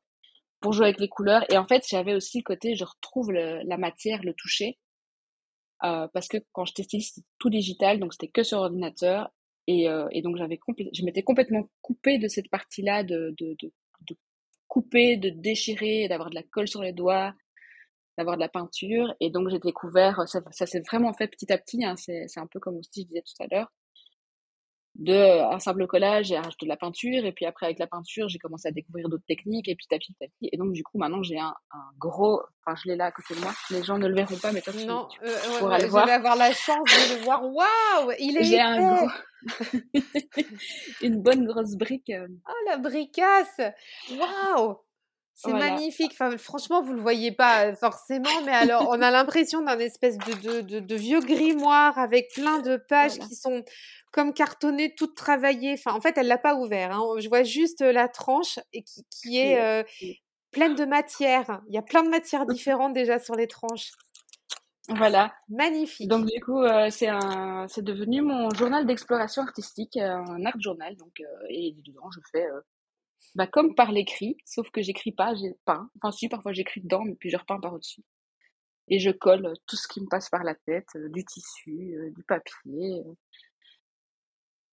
[0.62, 1.43] pour jouer avec les couleurs.
[1.51, 4.77] Et en fait, j'avais aussi le côté, je retrouve la matière, le toucher.
[5.80, 9.32] parce que quand j'étais styliste, c'était tout digital, donc c'était que sur ordinateur.
[9.67, 10.60] Et, et donc, j'avais
[10.93, 13.71] je m'étais complètement coupée de cette partie-là de, de, de,
[14.10, 14.15] de,
[14.67, 17.36] couper, de déchirer, d'avoir de la colle sur les doigts,
[18.17, 19.13] d'avoir de la peinture.
[19.19, 22.47] Et donc, j'ai découvert, ça, ça s'est vraiment fait petit à petit, hein, c'est un
[22.47, 23.71] peu comme aussi je disais tout à l'heure
[24.98, 27.88] de euh, un simple collage, j'ai rajouté de la peinture, et puis après avec la
[27.88, 30.84] peinture, j'ai commencé à découvrir d'autres techniques, et puis petit à petit, et donc du
[30.84, 33.84] coup maintenant j'ai un, un, gros, enfin je l'ai là à côté de moi, les
[33.84, 36.06] gens ne le verront pas, mais toi non, tu, euh, pourras le voir.
[36.06, 39.10] Je vais avoir la chance de le voir, waouh, il est J'ai un gros,
[41.04, 42.10] une bonne grosse brique.
[42.10, 42.28] Euh.
[42.48, 43.62] Oh la bricasse,
[44.12, 44.78] waouh!
[45.40, 46.14] C'est magnifique.
[46.14, 50.62] Enfin, franchement, vous le voyez pas forcément, mais alors on a l'impression d'un espèce de,
[50.62, 53.64] de, de, vieux grimoire avec plein de pages qui sont
[54.17, 55.73] comme cartonnées, toutes travaillées.
[55.73, 56.91] Enfin, en fait, elle l'a pas ouvert.
[56.91, 57.03] Hein.
[57.19, 59.86] Je vois juste la tranche et qui, qui est
[60.49, 61.62] pleine de matière.
[61.67, 63.91] Il y a plein de matières différentes déjà sur les tranches.
[64.89, 65.36] Voilà.
[65.49, 66.08] Magnifique.
[66.08, 70.95] Donc du coup, c'est un, c'est devenu mon journal d'exploration artistique, un art journal.
[70.95, 72.47] Donc et dedans, je fais
[73.36, 75.91] bah, comme par l'écrit, sauf que j'écris pas, j'ai peint.
[75.97, 78.01] Enfin si, parfois j'écris dedans, mais puis je repeins par au-dessus.
[78.88, 83.03] Et je colle tout ce qui me passe par la tête, du tissu, du papier.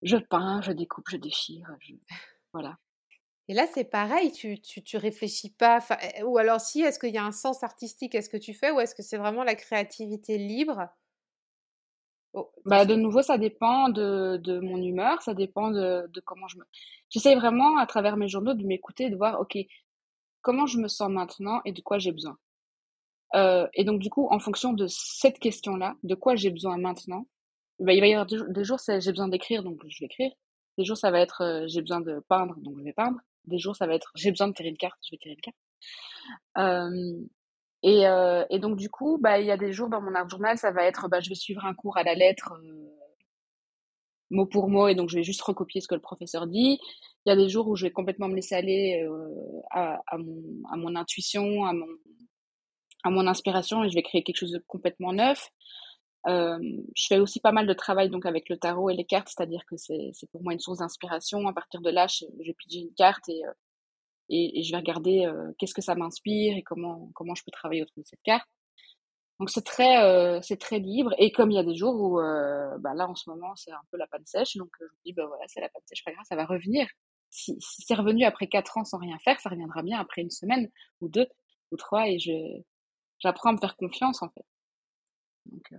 [0.05, 1.67] Je peins, je découpe, je déchire,
[2.53, 2.77] voilà.
[3.49, 5.81] Et là, c'est pareil, tu, tu, tu réfléchis pas,
[6.17, 8.55] eh, ou alors si, est-ce qu'il y a un sens artistique à ce que tu
[8.55, 10.89] fais, ou est-ce que c'est vraiment la créativité libre?
[12.33, 16.49] Oh, bah, De nouveau, ça dépend de, de mon humeur, ça dépend de, de comment
[16.49, 16.65] je me...
[17.11, 19.59] J'essaie vraiment, à travers mes journaux, de m'écouter, de voir, OK,
[20.41, 22.39] comment je me sens maintenant et de quoi j'ai besoin.
[23.35, 27.27] Euh, et donc, du coup, en fonction de cette question-là, de quoi j'ai besoin maintenant,
[27.81, 30.33] bah, il va y avoir des jours, c'est j'ai besoin d'écrire, donc je vais écrire.
[30.79, 33.59] Des jours, ça va être euh, j'ai besoin de peindre, donc je vais peindre des
[33.59, 35.57] jours, ça va être j'ai besoin de tirer une carte, je vais tirer une carte.
[36.59, 40.57] Euh, et, donc, du coup, bah, il y a des jours dans mon art journal,
[40.57, 42.89] ça va être bah, je vais suivre un cours à la lettre, euh,
[44.31, 46.79] mot pour mot, et donc je vais juste recopier ce que le professeur dit.
[47.27, 49.07] Il y a des jours où je vais complètement me laisser aller
[49.71, 55.51] à, mon, intuition, à mon inspiration, et je vais créer quelque chose de complètement neuf.
[56.27, 56.59] Euh,
[56.97, 59.63] je fais aussi pas mal de travail donc avec le tarot et les cartes, c'est-à-dire
[59.67, 61.47] que c'est pour moi une source d'inspiration.
[61.49, 63.53] À partir de là, je, je pige une carte et, euh,
[64.31, 67.51] et, et, je vais regarder euh, qu'est-ce que ça m'inspire et comment comment je peux
[67.51, 68.49] travailler autour de cette carte.
[69.41, 72.17] Donc c'est très euh, très libre et comme il y a des jours où
[72.81, 75.13] bah là en ce moment c'est un peu la panne sèche donc je me dis
[75.13, 76.87] bah voilà c'est la panne sèche pas grave ça va revenir.
[77.31, 80.31] Si, si c'est revenu après quatre ans sans rien faire ça reviendra bien après une
[80.31, 81.27] semaine ou deux
[81.73, 82.19] ou trois et
[83.19, 84.47] j'apprends à me faire confiance en fait.
[85.47, 85.73] Donc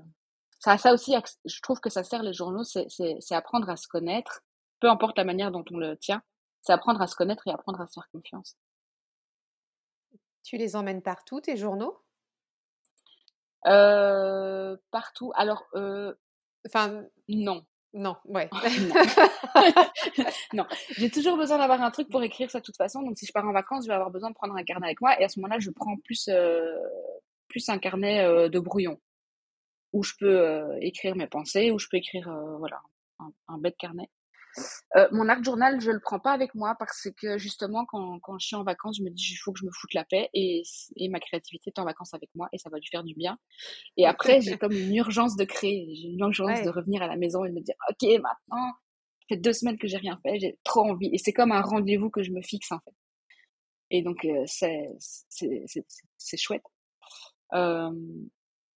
[0.65, 1.13] ça, ça aussi,
[1.45, 4.41] je trouve que ça sert les journaux, c'est apprendre à se connaître,
[4.79, 6.23] peu importe la manière dont on le tient,
[6.63, 8.57] c'est apprendre à se connaître et apprendre à se faire confiance.
[10.43, 11.99] Tu les emmènes partout, tes journaux?
[13.67, 15.31] Euh, Partout.
[15.35, 16.15] Alors, euh,
[16.65, 17.63] enfin, non.
[17.93, 18.49] Non, ouais.
[20.53, 20.65] non,
[20.97, 23.03] j'ai toujours besoin d'avoir un truc pour écrire ça de toute façon.
[23.03, 24.99] Donc, si je pars en vacances, je vais avoir besoin de prendre un carnet avec
[24.99, 25.19] moi.
[25.21, 26.75] Et à ce moment-là, je prends plus, euh,
[27.49, 28.99] plus un carnet de brouillon
[29.95, 32.81] où je peux euh, écrire mes pensées, où je peux écrire euh, voilà
[33.47, 34.09] un, bête carnet.
[34.97, 38.37] Euh, mon art journal, je le prends pas avec moi parce que justement, quand, quand
[38.37, 40.29] je suis en vacances, je me dis il faut que je me foute la paix
[40.33, 40.63] et,
[40.97, 43.37] et ma créativité est en vacances avec moi et ça va lui faire du bien.
[43.95, 47.15] Et après, j'ai comme une urgence de créer, j'ai une urgence de revenir à la
[47.15, 48.73] maison et de me dire ok, maintenant,
[49.19, 51.09] ça fait deux semaines que j'ai rien fait, j'ai trop envie.
[51.13, 52.95] Et c'est comme un rendez-vous que je me fixe en fait.
[53.91, 56.63] Et donc, c'est c'est chouette.
[57.53, 57.91] Euh,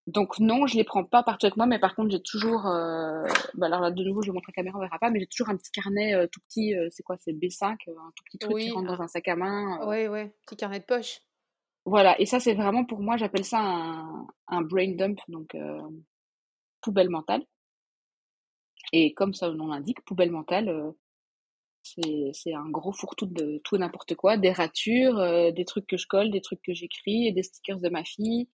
[0.09, 3.23] donc non, je les prends pas partout avec moi, mais par contre j'ai toujours, euh,
[3.53, 5.27] bah alors là de nouveau je vais montrer la caméra, on verra pas, mais j'ai
[5.27, 7.75] toujours un petit carnet euh, tout petit, euh, c'est quoi, c'est B5, un
[8.15, 9.87] tout petit truc qui rentre dans un sac à main.
[9.87, 11.21] Oui, oui, petit carnet de poche.
[11.85, 15.55] Voilà, et ça c'est vraiment pour moi, j'appelle ça un, un, brain dump, donc
[16.81, 17.43] poubelle mentale.
[18.91, 20.93] Et comme ça le nom l'indique, poubelle mentale,
[21.83, 26.31] c'est un gros fourre-tout de tout n'importe quoi, des ratures, des trucs que je colle,
[26.31, 28.47] des trucs que j'écris, des stickers de ma fille.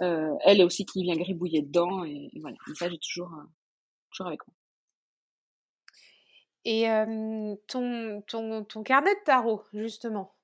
[0.00, 2.56] Euh, elle aussi qui vient gribouiller dedans et, voilà.
[2.74, 3.44] ça, j'ai toujours, euh,
[4.10, 4.54] toujours avec moi.
[6.66, 6.84] Et
[7.66, 10.34] ton, ton, ton, carnet de tarot, justement,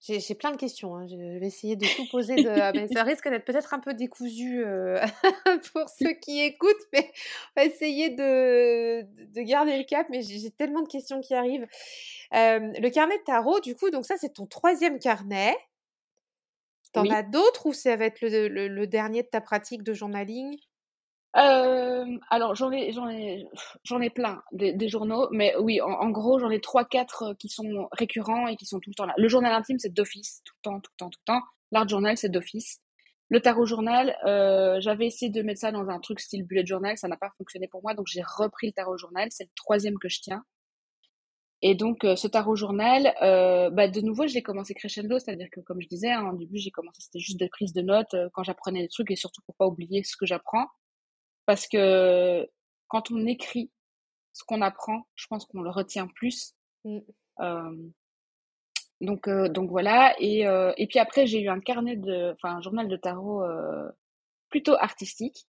[0.00, 0.96] j'ai plein de questions.
[0.96, 1.06] Hein.
[1.06, 2.34] Je vais essayer de tout poser.
[2.34, 2.48] De...
[2.48, 5.00] Ah, ça risque d'être peut-être un peu décousu euh,
[5.72, 7.12] pour ceux qui écoutent, mais
[7.56, 10.08] on va essayer de, de garder le cap.
[10.10, 11.68] Mais j'ai tellement de questions qui arrivent.
[12.32, 15.56] le carnet de tarot, du coup, donc ça, c'est ton troisième carnet.
[16.92, 20.56] T'en as d'autres ou ça va être le, le, dernier de ta pratique de journaling?
[21.36, 23.46] Euh, alors j'en ai j'en ai
[23.84, 27.88] j'en ai plein des, journaux mais oui en, gros j'en ai trois quatre qui sont
[27.92, 29.14] récurrents et qui sont tout le temps là.
[29.16, 31.42] Le journal intime c'est d'office tout le temps tout le temps tout le temps.
[31.70, 32.80] L'art journal c'est d'office.
[33.28, 36.98] Le tarot journal euh, j'avais essayé de mettre ça dans un truc style bullet journal
[36.98, 39.98] ça n'a pas fonctionné pour moi donc j'ai repris le tarot journal c'est le troisième
[39.98, 40.44] que je tiens
[41.62, 45.60] et donc, euh, ce tarot journal, euh, bah, de nouveau, j'ai commencé crescendo, c'est-à-dire que,
[45.60, 48.30] comme je disais, hein, au début, j'ai commencé, c'était juste des prises de notes euh,
[48.32, 50.66] quand j'apprenais des trucs et surtout pour pas oublier ce que j'apprends.
[51.44, 52.48] Parce que
[52.88, 53.70] quand on écrit
[54.32, 56.54] ce qu'on apprend, je pense qu'on le retient plus.
[56.84, 57.00] Mmh.
[59.02, 60.14] donc, donc voilà.
[60.18, 63.42] Et, et puis après, j'ai eu un carnet de, enfin, un journal de tarot
[64.48, 65.46] plutôt artistique.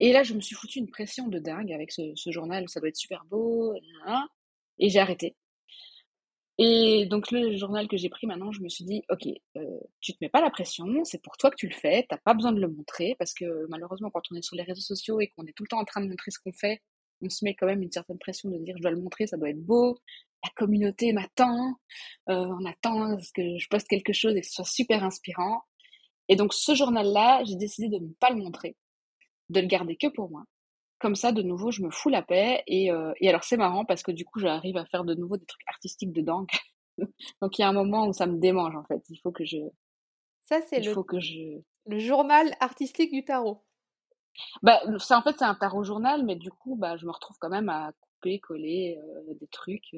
[0.00, 2.68] Et là, je me suis foutu une pression de dingue avec ce, ce journal.
[2.68, 3.74] Ça doit être super beau.
[4.06, 4.26] Hein
[4.82, 5.36] et j'ai arrêté.
[6.58, 10.12] Et donc le journal que j'ai pris maintenant, je me suis dit, ok, euh, tu
[10.12, 12.52] te mets pas la pression, c'est pour toi que tu le fais, t'as pas besoin
[12.52, 15.46] de le montrer, parce que malheureusement quand on est sur les réseaux sociaux et qu'on
[15.46, 16.82] est tout le temps en train de montrer ce qu'on fait,
[17.22, 19.36] on se met quand même une certaine pression de dire je dois le montrer, ça
[19.38, 19.98] doit être beau,
[20.44, 21.76] la communauté m'attend,
[22.28, 25.62] euh, on attend que je poste quelque chose et que ce soit super inspirant.
[26.28, 28.76] Et donc ce journal-là, j'ai décidé de ne pas le montrer.
[29.50, 30.44] de le garder que pour moi.
[31.02, 32.62] Comme ça, de nouveau, je me fous la paix.
[32.68, 35.46] Et, et alors, c'est marrant parce que du coup, j'arrive à faire de nouveau des
[35.46, 36.46] trucs artistiques dedans.
[37.42, 39.02] Donc, il y a un moment où ça me démange, en fait.
[39.10, 39.58] Il faut que je.
[40.44, 41.60] Ça, c'est le, faut que je...
[41.86, 43.64] le journal artistique du tarot.
[44.62, 47.36] Bah, ça, en fait, c'est un tarot journal, mais du coup, bah, je me retrouve
[47.40, 48.96] quand même à couper, coller
[49.40, 49.96] des trucs,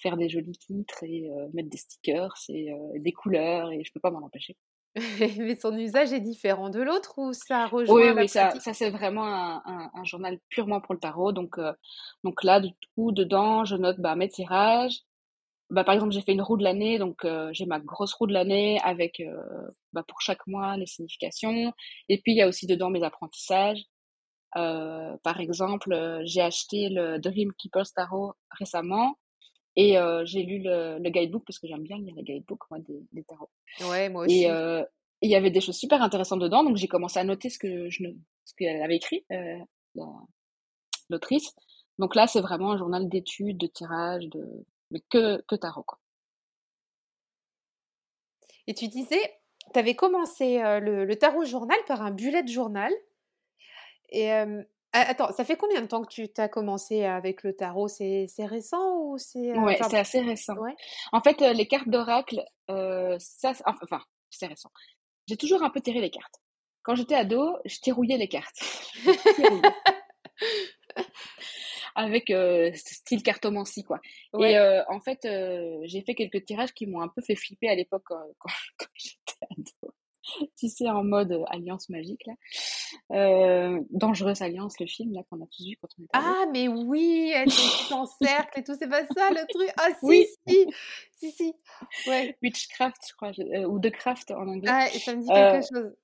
[0.00, 4.12] faire des jolis titres et mettre des stickers et des couleurs, et je peux pas
[4.12, 4.56] m'en empêcher.
[5.38, 8.72] mais son usage est différent de l'autre ou ça rejoint Oui, la oui, ça, ça
[8.72, 11.32] c'est vraiment un, un, un journal purement pour le tarot.
[11.32, 11.58] Donc,
[12.24, 15.00] donc là, du coup, dedans, je note bah, mes tirages.
[15.68, 18.32] Bah, par exemple, j'ai fait une roue de l'année, donc j'ai ma grosse roue de
[18.32, 19.22] l'année avec
[19.92, 21.72] bah, pour chaque mois les significations.
[22.08, 23.84] Et puis, il y a aussi dedans mes apprentissages.
[24.56, 29.18] Euh, par exemple, j'ai acheté le Dream Keeper Tarot récemment
[29.76, 33.02] et j'ai lu le, le, guidebook parce que j'aime bien lire les guidebooks moi, des,
[33.12, 33.50] des tarots.
[33.90, 34.84] Ouais, moi Et aussi.
[35.22, 37.90] il y avait des choses super intéressantes dedans, donc j'ai commencé à noter ce que
[37.90, 38.04] je
[38.44, 39.58] ce qu'elle avait écrit, euh,
[41.10, 41.54] l'autrice.
[41.98, 45.98] Donc là, c'est vraiment un journal d'études, de tirage, de mais que que tarot quoi.
[48.66, 49.20] Et tu disais,
[49.72, 52.92] tu avais commencé le, le, tarot journal par un bullet journal.
[54.10, 54.30] Et
[55.00, 57.88] attends, ça fait combien de temps que tu as commencé avec le tarot?
[57.88, 60.56] C'est récent ou c'est Ouais, c'est assez récent.
[60.56, 60.74] Ouais.
[61.12, 64.70] En fait, les cartes d'oracle, euh, ça, enfin, c'est récent.
[65.28, 66.34] J'ai toujours un peu tiré les cartes.
[66.82, 68.56] Quand j'étais ado, je tirouillais les cartes.
[71.94, 74.00] Avec euh, style cartomancie, quoi.
[74.34, 74.52] Ouais.
[74.52, 75.26] Et euh, en fait,
[75.84, 79.46] j'ai fait quelques tirages qui m'ont un peu fait flipper à l'époque quand, quand, j'étais
[79.50, 79.94] ado.
[80.58, 82.34] tu sais, en mode euh, alliance magique, là.
[83.12, 86.68] Euh, Dangereuse Alliance, le film, là, qu'on a tous vu quand on était Ah, mais
[86.68, 89.68] oui, sont toutes en cercle et tout, c'est pas ça le truc?
[89.78, 90.26] Ah, si, Oui.
[90.48, 90.66] si,
[91.16, 91.54] si, si.
[92.08, 92.36] Ouais.
[92.42, 94.70] Witchcraft, je crois, euh, ou The Craft en anglais.
[94.72, 95.94] Ah, ça me dit Euh, quelque chose.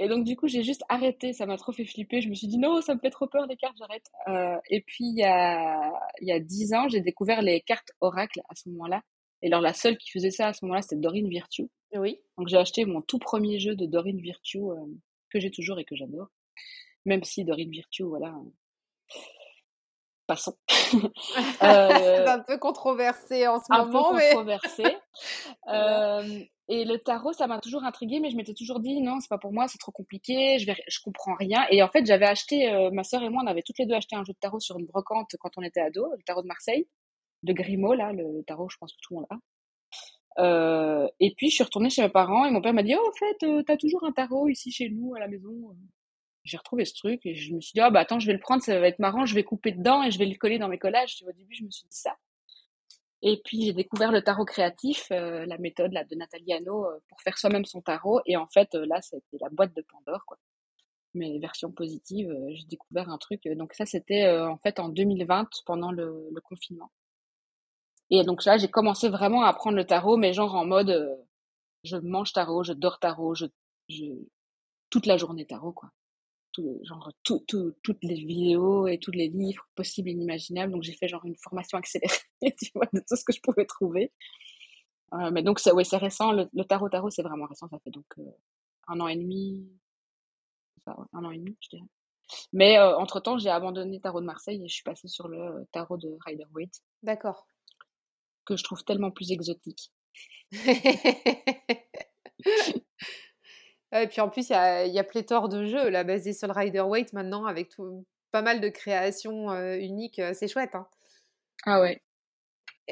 [0.00, 1.32] Et donc, du coup, j'ai juste arrêté.
[1.32, 2.20] Ça m'a trop fait flipper.
[2.20, 4.06] Je me suis dit, non, ça me fait trop peur, les cartes, j'arrête.
[4.28, 7.90] Euh, et puis, il y a, il y a dix ans, j'ai découvert les cartes
[8.00, 9.02] Oracle à ce moment-là.
[9.42, 11.68] Et alors, la seule qui faisait ça à ce moment-là, c'était Dorine Virtue.
[11.96, 12.20] Oui.
[12.36, 14.76] Donc, j'ai acheté mon tout premier jeu de Dorine Virtue, euh,
[15.28, 16.28] que j'ai toujours et que j'adore.
[17.06, 18.28] Même si Dorine Virtue, voilà.
[18.36, 18.50] euh,
[20.26, 20.56] Passons.
[20.68, 24.30] c'est Euh, un peu controversé en ce un peu moment, mais.
[24.32, 24.84] controversé.
[25.68, 29.28] Euh, et le tarot, ça m'a toujours intriguée, mais je m'étais toujours dit non, c'est
[29.28, 31.66] pas pour moi, c'est trop compliqué, je vais, je comprends rien.
[31.70, 33.94] Et en fait, j'avais acheté, euh, ma sœur et moi, on avait toutes les deux
[33.94, 36.46] acheté un jeu de tarot sur une brocante quand on était ados, le tarot de
[36.46, 36.86] Marseille,
[37.42, 39.36] de Grimaud, là, le, le tarot, je pense que tout le monde a.
[40.38, 43.08] Euh, et puis, je suis retournée chez mes parents et mon père m'a dit, oh,
[43.08, 45.50] en fait, euh, t'as toujours un tarot ici chez nous, à la maison.
[46.44, 48.40] J'ai retrouvé ce truc et je me suis dit, ah, bah attends, je vais le
[48.40, 50.68] prendre, ça va être marrant, je vais couper dedans et je vais le coller dans
[50.68, 51.16] mes collages.
[51.16, 52.16] Tu Au début, je me suis dit ça.
[53.22, 56.98] Et puis j'ai découvert le tarot créatif, euh, la méthode là, de Nathalie Hanno euh,
[57.08, 58.20] pour faire soi-même son tarot.
[58.26, 60.38] Et en fait, euh, là, c'était la boîte de Pandore, quoi.
[61.14, 63.42] Mais version positive, euh, j'ai découvert un truc.
[63.48, 66.90] donc ça, c'était en fait en 2020, pendant le, le confinement.
[68.10, 71.16] Et donc là, j'ai commencé vraiment à apprendre le tarot, mais genre en mode, euh,
[71.84, 73.46] je mange tarot, je dors tarot, je,
[73.88, 74.04] je
[74.90, 75.90] toute la journée tarot, quoi.
[76.52, 80.72] Tout, genre tout, tout, toutes les vidéos et tous les livres possibles et inimaginables.
[80.72, 83.66] Donc j'ai fait genre une formation accélérée, tu vois, de tout ce que je pouvais
[83.66, 84.12] trouver.
[85.14, 86.32] Euh, mais donc c'est ouais, c'est récent.
[86.32, 87.68] Le, tarot tarot, c'est vraiment récent.
[87.68, 88.22] Ça fait donc euh,
[88.88, 89.68] un an et demi,
[90.86, 91.88] ouais, un an et demi, je dirais.
[92.52, 95.38] Mais euh, entre temps, j'ai abandonné tarot de Marseille et je suis passée sur le
[95.38, 97.46] euh, tarot de Rider Waite D'accord.
[98.48, 99.92] Que je trouve tellement plus exotique.
[103.92, 106.32] Et puis en plus, il y a, il y a pléthore de jeux là, basés
[106.34, 110.18] sur le Rider Waite maintenant, avec tout, pas mal de créations euh, uniques.
[110.18, 110.74] euh, C'est chouette.
[110.74, 110.86] Hein.
[111.66, 112.02] Ah ouais.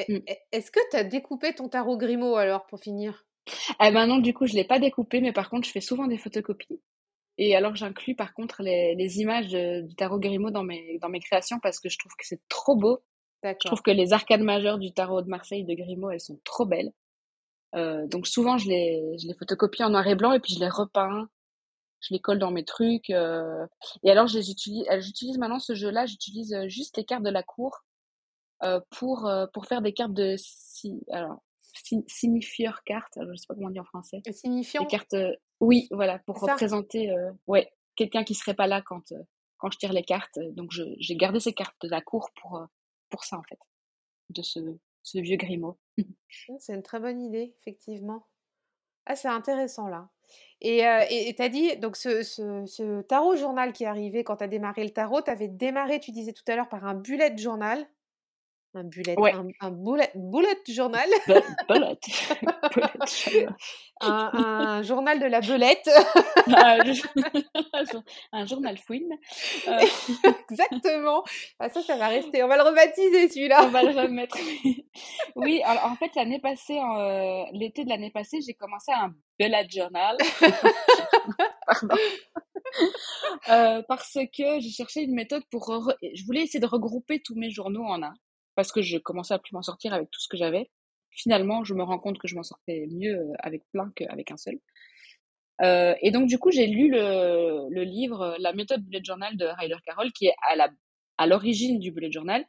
[0.08, 0.18] Mm.
[0.26, 3.26] et- Est-ce que tu as découpé ton tarot Grimaud alors pour finir?
[3.82, 6.06] Eh ben non, du coup, je l'ai pas découpé, mais par contre, je fais souvent
[6.08, 6.80] des photocopies.
[7.38, 11.08] Et alors, j'inclus par contre les, les images de- du tarot Grimaud dans mes, dans
[11.10, 13.00] mes créations parce que je trouve que c'est trop beau.
[13.52, 16.64] Je trouve que les arcades majeures du tarot de Marseille de Grimaud, elles sont trop
[16.66, 16.92] belles.
[17.74, 20.60] Euh, donc souvent, je les, je les photocopie en noir et blanc et puis je
[20.60, 21.28] les repeins.
[22.00, 23.10] Je les colle dans mes trucs.
[23.10, 23.66] euh.
[24.04, 27.30] Et alors, je les utilise, j'utilise maintenant ce jeu-là, j'utilise euh, juste les cartes de
[27.30, 27.84] la cour
[28.62, 33.18] euh, pour, pour faire des cartes de si, alors, si- signifieur cartes.
[33.18, 34.18] Je sais pas comment on dit en français.
[34.26, 35.16] Le Des signifiant cartes,
[35.60, 37.14] oui, voilà, pour représenter,
[37.46, 39.12] ouais, quelqu'un qui serait pas là quand,
[39.58, 40.38] quand je tire les cartes.
[40.52, 42.64] Donc, j'ai gardé ces cartes de la cour pour,
[43.24, 43.58] ça, en fait,
[44.30, 44.60] de ce,
[45.20, 45.78] vieux Grimaud.
[45.98, 46.02] Mmh,
[46.58, 48.26] C'est une très bonne idée, effectivement.
[49.06, 50.10] Ah, c'est intéressant là.
[50.60, 51.04] Et euh,
[51.36, 54.48] tu as dit, donc ce, ce- ce tarot journal qui est arrivé quand tu as
[54.48, 57.86] démarré le tarot, tu avais démarré, tu disais tout à l'heure, par un bullet journal.
[58.76, 59.32] Un bullet, Ouais.
[59.32, 61.08] un, un bullet, bullet journal.
[61.26, 61.96] Bullet.
[62.74, 63.48] Bullet
[64.02, 65.88] un, journal de la belette.
[66.54, 66.78] Ah,
[68.32, 69.14] un journal fouine.
[69.66, 69.80] Euh.
[70.50, 71.24] Exactement.
[71.58, 72.42] Ah, ça, ça va rester.
[72.42, 73.64] On va le rebaptiser celui-là.
[73.64, 74.36] On va le remettre.
[75.36, 79.66] oui, alors, en fait, l'année passée, euh, l'été de l'année passée, j'ai commencé un bullet
[79.70, 80.18] journal.
[81.66, 81.96] Pardon.
[83.48, 85.90] Euh, parce que j'ai cherché une méthode pour...
[86.02, 88.14] Je voulais essayer de regrouper tous mes journaux en un.
[88.56, 90.68] Parce que je commençais à plus m'en sortir avec tout ce que j'avais
[91.16, 94.36] finalement, je me rends compte que je m'en sortais mieux euh, avec plein qu'avec un
[94.36, 94.60] seul.
[95.62, 99.78] Euh, et donc, du coup, j'ai lu le, livre La méthode bullet journal de Ryder
[99.84, 100.34] Carroll, qui est
[101.16, 102.44] à l'origine du bullet journal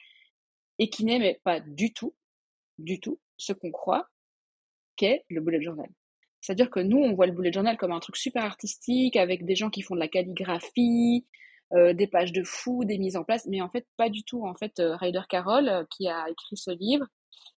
[0.78, 2.16] et qui n'est pas du tout,
[2.78, 4.10] du tout ce qu'on croit
[4.98, 5.88] qu'est le bullet journal.
[6.42, 9.56] C'est-à-dire que nous, on voit le bullet journal comme un truc super artistique avec des
[9.56, 11.26] gens qui font de la calligraphie,
[11.74, 14.46] euh, des pages de fou, des mises en place, mais en fait, pas du tout.
[14.46, 17.06] En fait, euh, Ryder Carroll, euh, qui a écrit ce livre,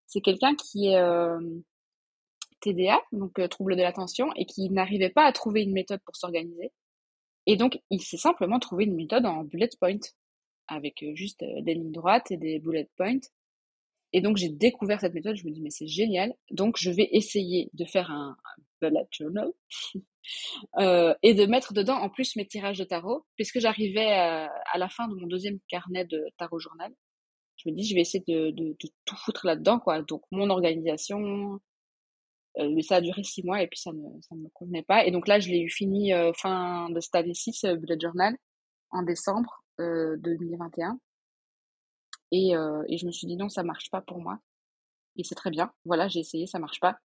[0.06, 1.38] c'est quelqu'un qui est euh,
[2.60, 6.72] TDA, donc trouble de l'attention, et qui n'arrivait pas à trouver une méthode pour s'organiser.
[7.46, 9.98] Et donc, il s'est simplement trouvé une méthode en bullet point,
[10.68, 13.20] avec juste des lignes droites et des bullet points.
[14.12, 16.34] Et donc, j'ai découvert cette méthode, je me dis, mais c'est génial.
[16.50, 18.36] Donc, je vais essayer de faire un,
[18.80, 19.52] bullet journal
[20.78, 24.78] euh, et de mettre dedans en plus mes tirages de tarot, puisque j'arrivais à, à,
[24.78, 26.92] la fin de mon deuxième carnet de tarot journal
[27.62, 30.02] je me dis, je vais essayer de, tout foutre là-dedans, quoi.
[30.02, 31.60] Donc, mon organisation,
[32.58, 35.04] euh, mais ça a duré six mois et puis ça ne, ça me convenait pas.
[35.06, 38.36] Et donc là, je l'ai eu fini euh, fin de cette année-ci, bullet journal,
[38.90, 40.98] en décembre euh, 2021.
[42.32, 44.38] Et, euh, et je me suis dit, non, ça marche pas pour moi.
[45.16, 45.72] Et c'est très bien.
[45.84, 46.98] Voilà, j'ai essayé, ça marche pas.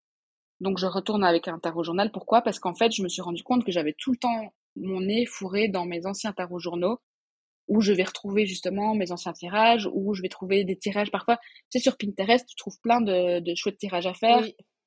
[0.61, 2.11] Donc, je retourne avec un tarot journal.
[2.13, 2.43] Pourquoi?
[2.43, 5.27] Parce qu'en fait, je me suis rendu compte que j'avais tout le temps mon nez
[5.27, 6.99] fourré dans mes anciens tarots journaux
[7.69, 11.39] où je vais retrouver justement mes anciens tirages, où je vais trouver des tirages parfois.
[11.71, 14.43] Tu sais, sur Pinterest, tu trouves plein de, de chouettes tirages à faire.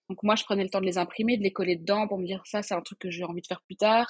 [0.10, 2.26] Donc moi, je prenais le temps de les imprimer, de les coller dedans pour me
[2.26, 4.08] dire ça, c'est un truc que j'ai envie de faire plus tard.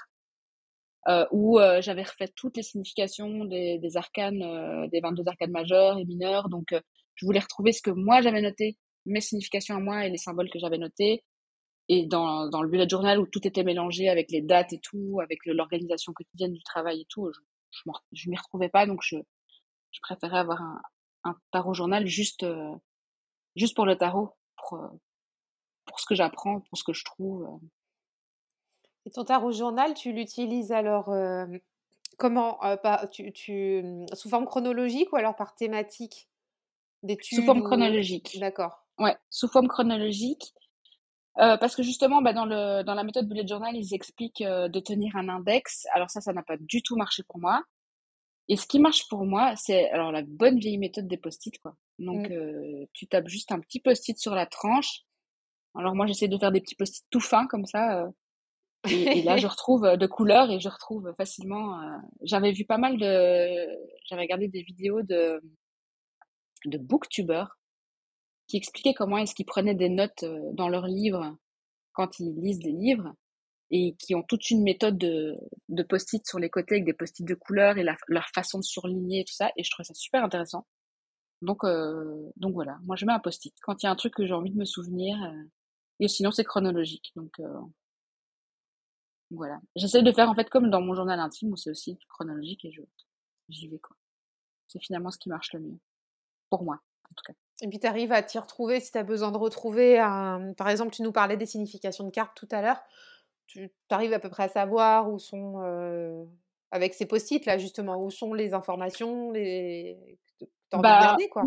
[1.07, 5.51] Euh, où euh, j'avais refait toutes les significations des, des arcanes, euh, des 22 arcanes
[5.51, 6.49] majeures et mineures.
[6.49, 6.81] Donc euh,
[7.15, 10.49] je voulais retrouver ce que moi j'avais noté, mes significations à moi et les symboles
[10.49, 11.23] que j'avais notés.
[11.89, 15.19] Et dans, dans le bullet journal où tout était mélangé avec les dates et tout,
[15.21, 19.15] avec l'organisation quotidienne du travail et tout, je, je m'y retrouvais pas, donc je,
[19.91, 20.81] je préférais avoir un,
[21.23, 22.75] un tarot journal juste, euh,
[23.55, 24.87] juste pour le tarot, pour, euh,
[25.85, 27.43] pour ce que j'apprends, pour ce que je trouve.
[27.43, 27.67] Euh.
[29.05, 31.13] Et ton tarot journal, tu l'utilises alors
[32.17, 33.81] comment pas, tu, tu,
[34.13, 36.27] Sous forme chronologique ou alors par thématique?
[37.21, 38.37] Sous forme chronologique.
[38.39, 38.85] D'accord.
[38.99, 40.53] Ouais, sous forme chronologique.
[41.39, 44.67] Euh, parce que justement, bah, dans, le, dans la méthode bullet journal, ils expliquent euh,
[44.69, 45.85] de tenir un index.
[45.93, 47.63] Alors ça, ça n'a pas du tout marché pour moi.
[48.49, 51.75] Et ce qui marche pour moi, c'est alors la bonne vieille méthode des post-it, quoi.
[51.99, 52.33] Donc, mmh.
[52.33, 55.01] euh, tu tapes juste un petit post-it sur la tranche.
[55.75, 58.07] Alors moi, j'essaie de faire des petits post-it tout fins comme ça.
[58.89, 61.79] Et, et, là, je retrouve de couleurs et je retrouve facilement.
[62.21, 63.67] J'avais vu pas mal de,
[64.05, 65.41] j'avais regardé des vidéos de
[66.65, 67.56] de booktubers
[68.47, 71.37] qui expliquaient comment est-ce qu'ils prenaient des notes dans leurs livres
[71.93, 73.13] quand ils lisent des livres
[73.69, 77.33] et qui ont toute une méthode de, post-it sur les côtés avec des post-it de
[77.33, 79.51] couleur et leur façon de surligner et tout ça.
[79.57, 80.65] Et je trouvais ça super intéressant.
[81.41, 84.13] Donc, euh, donc voilà, moi je mets un post-it quand il y a un truc
[84.15, 85.21] que j'ai envie de me souvenir.
[85.23, 85.43] Euh,
[85.99, 87.11] et sinon c'est chronologique.
[87.15, 87.59] Donc euh,
[89.31, 92.63] voilà, j'essaie de faire en fait comme dans mon journal intime où c'est aussi chronologique
[92.65, 92.71] et
[93.49, 93.95] j'y vais quoi.
[94.67, 95.79] C'est finalement ce qui marche le mieux
[96.49, 97.33] pour moi en tout cas.
[97.61, 100.53] Et puis tu arrives à t'y retrouver si tu as besoin de retrouver, un...
[100.53, 102.81] par exemple, tu nous parlais des significations de cartes tout à l'heure.
[103.47, 106.23] Tu arrives à peu près à savoir où sont, euh,
[106.71, 109.97] avec ces post-it là justement, où sont les informations, les...
[110.69, 111.45] T'as envie bah, de garder quoi.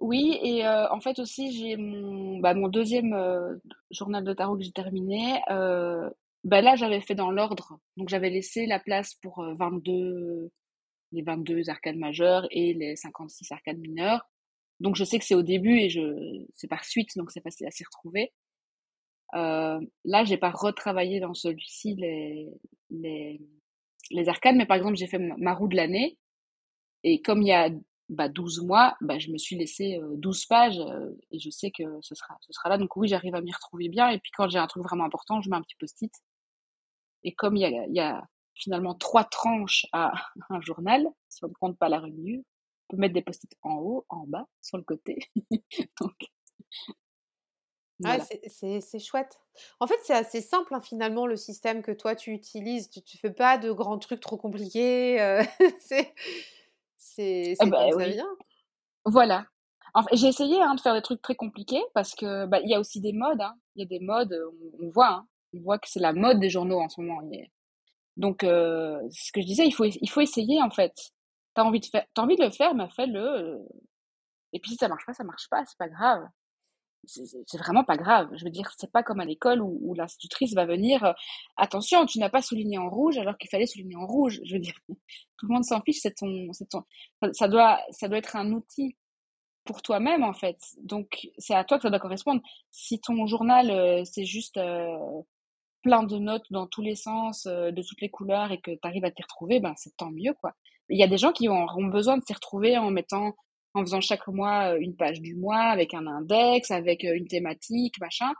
[0.00, 3.54] Oui, et euh, en fait aussi j'ai mon, bah, mon deuxième euh,
[3.90, 5.40] journal de tarot que j'ai terminé.
[5.48, 10.50] bah là j'avais fait dans l'ordre, donc j'avais laissé la place pour 22,
[11.12, 14.26] les 22 arcades majeures et les 56 arcades mineures.
[14.80, 17.66] Donc je sais que c'est au début et je c'est par suite, donc c'est facile
[17.66, 18.32] à s'y retrouver.
[19.34, 22.48] Euh, là, j'ai pas retravaillé dans celui-ci les,
[22.90, 23.40] les,
[24.10, 26.18] les arcades, mais par exemple, j'ai fait ma roue de l'année.
[27.02, 27.70] Et comme il y a
[28.08, 31.70] bah, 12 mois, bah, je me suis laissé 12 euh, pages euh, et je sais
[31.70, 32.78] que ce sera, ce sera là.
[32.78, 34.10] Donc oui, j'arrive à m'y retrouver bien.
[34.10, 36.12] Et puis quand j'ai un truc vraiment important, je mets un petit post-it.
[37.24, 40.12] Et comme il y a, y a finalement trois tranches à
[40.50, 42.44] un journal, si on ne compte pas la revenue,
[42.88, 45.18] on peut mettre des post-it en haut, en bas, sur le côté.
[46.00, 46.30] Donc,
[48.04, 49.40] ah, c'est chouette.
[49.78, 52.90] En fait, c'est assez simple hein, finalement le système que toi tu utilises.
[52.90, 55.20] Tu ne fais pas de grands trucs trop compliqués.
[55.20, 55.42] Euh,
[55.78, 58.12] c'est ah bah, oui.
[58.12, 58.26] bien.
[59.04, 59.46] Voilà.
[60.12, 62.80] J'ai essayé hein, de faire des trucs très compliqués parce que bah, il y a
[62.80, 63.40] aussi des modes.
[63.40, 63.54] Hein.
[63.76, 64.36] Il y a des modes,
[64.80, 65.24] on, voit,
[65.54, 67.20] on voit que c'est la mode des journaux en ce moment.
[68.16, 71.13] Donc, euh, ce que je disais, il faut, il faut essayer en fait.
[71.54, 73.60] T'as envie de faire, as envie de le faire, mais fais-le.
[74.52, 76.26] Et puis si ça marche pas, ça marche pas, c'est pas grave.
[77.06, 78.30] C'est vraiment pas grave.
[78.34, 81.04] Je veux dire, c'est pas comme à l'école où, où l'institutrice va venir.
[81.04, 81.12] Euh,
[81.56, 84.40] attention, tu n'as pas souligné en rouge alors qu'il fallait souligner en rouge.
[84.44, 85.98] Je veux dire, tout le monde s'en fiche.
[86.00, 86.84] C'est ton, ton,
[87.32, 88.96] ça doit, ça doit être un outil
[89.64, 90.58] pour toi-même en fait.
[90.82, 92.42] Donc c'est à toi que ça doit correspondre.
[92.70, 94.96] Si ton journal euh, c'est juste euh,
[95.82, 98.78] plein de notes dans tous les sens, euh, de toutes les couleurs et que tu
[98.82, 100.52] arrives à t'y retrouver, ben c'est tant mieux quoi.
[100.88, 103.32] Il y a des gens qui auront besoin de s'y retrouver en mettant
[103.74, 108.32] en faisant chaque mois une page du mois avec un index, avec une thématique, machin.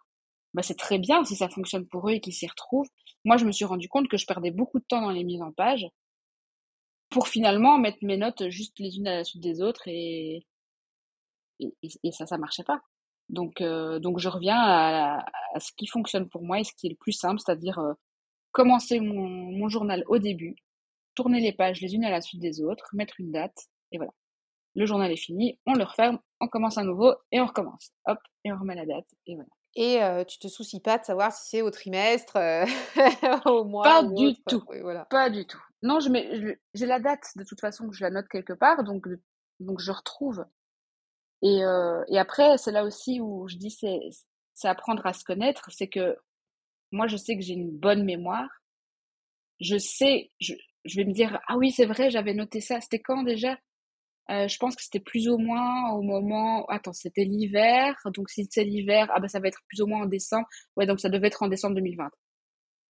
[0.54, 2.88] Ben, c'est très bien si ça fonctionne pour eux et qu'ils s'y retrouvent.
[3.24, 5.42] Moi, je me suis rendu compte que je perdais beaucoup de temps dans les mises
[5.42, 5.86] en page
[7.10, 10.46] pour finalement mettre mes notes juste les unes à la suite des autres et,
[11.60, 12.80] et, ça, ça marchait pas.
[13.28, 15.24] Donc, euh, donc je reviens à,
[15.58, 17.80] ce qui fonctionne pour moi et ce qui est le plus simple, c'est-à-dire
[18.52, 20.54] commencer mon, journal au début,
[21.14, 24.12] tourner les pages les unes à la suite des autres, mettre une date, et voilà.
[24.76, 27.92] Le journal est fini, on le referme, on commence à nouveau et on recommence.
[28.06, 29.48] Hop, et on remet la date, et voilà.
[29.76, 32.36] Et euh, tu te soucies pas de savoir si c'est au trimestre,
[33.46, 34.62] au mois Pas du tout.
[34.82, 35.04] voilà.
[35.06, 35.62] Pas du tout.
[35.82, 39.06] Non, je mets, j'ai la date de toute façon, je la note quelque part, donc
[39.60, 40.44] donc je retrouve
[41.44, 44.00] et, euh, et après, c'est là aussi où je dis c'est
[44.54, 45.70] c'est apprendre à se connaître.
[45.70, 46.16] C'est que
[46.90, 48.48] moi, je sais que j'ai une bonne mémoire.
[49.60, 50.54] Je sais, je,
[50.84, 52.80] je vais me dire ah oui c'est vrai, j'avais noté ça.
[52.80, 53.58] C'était quand déjà?
[54.30, 56.66] Euh, Je pense que c'était plus ou moins au moment.
[56.66, 57.96] Attends, c'était l'hiver.
[58.14, 60.46] Donc si c'est l'hiver, ah ben ça va être plus ou moins en décembre.
[60.76, 62.10] Ouais, donc ça devait être en décembre 2020.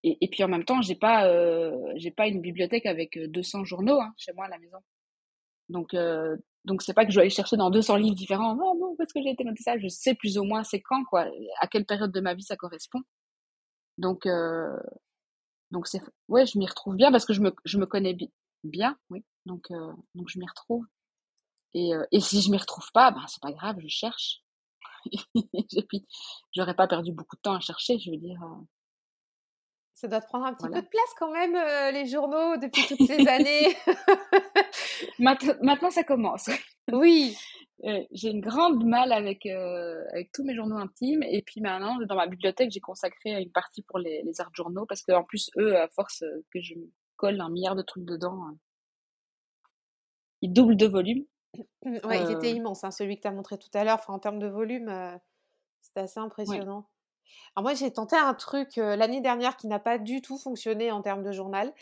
[0.05, 3.65] Et, et puis en même temps, j'ai pas euh, j'ai pas une bibliothèque avec 200
[3.65, 4.79] journaux hein, chez moi à la maison.
[5.69, 8.55] Donc euh, donc c'est pas que je dois aller chercher dans 200 livres différents.
[8.57, 9.79] Non, non, parce que j'ai été noté ça.
[9.79, 11.27] Je sais plus ou moins c'est quand, quoi,
[11.61, 13.01] à quelle période de ma vie ça correspond.
[13.99, 14.77] Donc, euh,
[15.75, 18.17] donc c'est, ouais, je m'y retrouve bien parce que je me, je me connais
[18.63, 19.25] bien, oui.
[19.45, 20.87] Donc, euh, donc je m'y retrouve.
[21.75, 24.43] Et, euh, et si je m'y retrouve pas, ben c'est pas grave, je cherche.
[25.35, 26.07] et puis,
[26.55, 28.41] j'aurais pas perdu beaucoup de temps à chercher, je veux dire.
[28.45, 28.63] Euh,
[29.95, 32.87] ça doit te prendre un petit peu de place quand même, euh, les journaux, depuis
[32.87, 33.77] toutes ces années.
[35.19, 36.51] Maintenant, ça commence.
[36.93, 37.37] Oui.
[37.83, 41.25] Euh, j'ai une grande mal avec, euh, avec tous mes journaux intimes.
[41.25, 44.87] Et puis maintenant, dans ma bibliothèque, j'ai consacré une partie pour les, les arts journaux
[44.87, 46.75] parce qu'en plus, eux, à force que je
[47.17, 48.47] colle un milliard de trucs dedans,
[50.41, 51.25] ils doublent de volume.
[51.85, 53.99] Ouais, il était immense, hein, celui que tu as montré tout à l'heure.
[53.99, 55.19] Enfin, en termes de volume,
[55.83, 56.89] c'était assez impressionnant.
[57.57, 61.23] Moi, j'ai tenté un truc l'année dernière qui n'a pas du tout fonctionné en termes
[61.23, 61.73] de journal.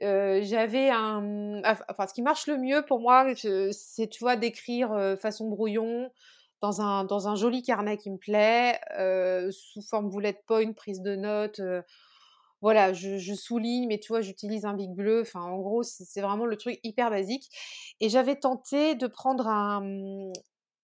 [0.00, 5.48] J'avais un, enfin, ce qui marche le mieux pour moi, c'est tu vois d'écrire façon
[5.48, 6.10] brouillon
[6.60, 8.80] dans un dans un joli carnet qui me plaît,
[9.52, 11.60] sous forme bullet point, prise de notes.
[12.60, 15.24] voilà, je, souligne, mais tu vois, j'utilise un big bleu.
[15.34, 17.48] En gros, c'est vraiment le truc hyper basique.
[18.00, 20.32] Et j'avais tenté de prendre un,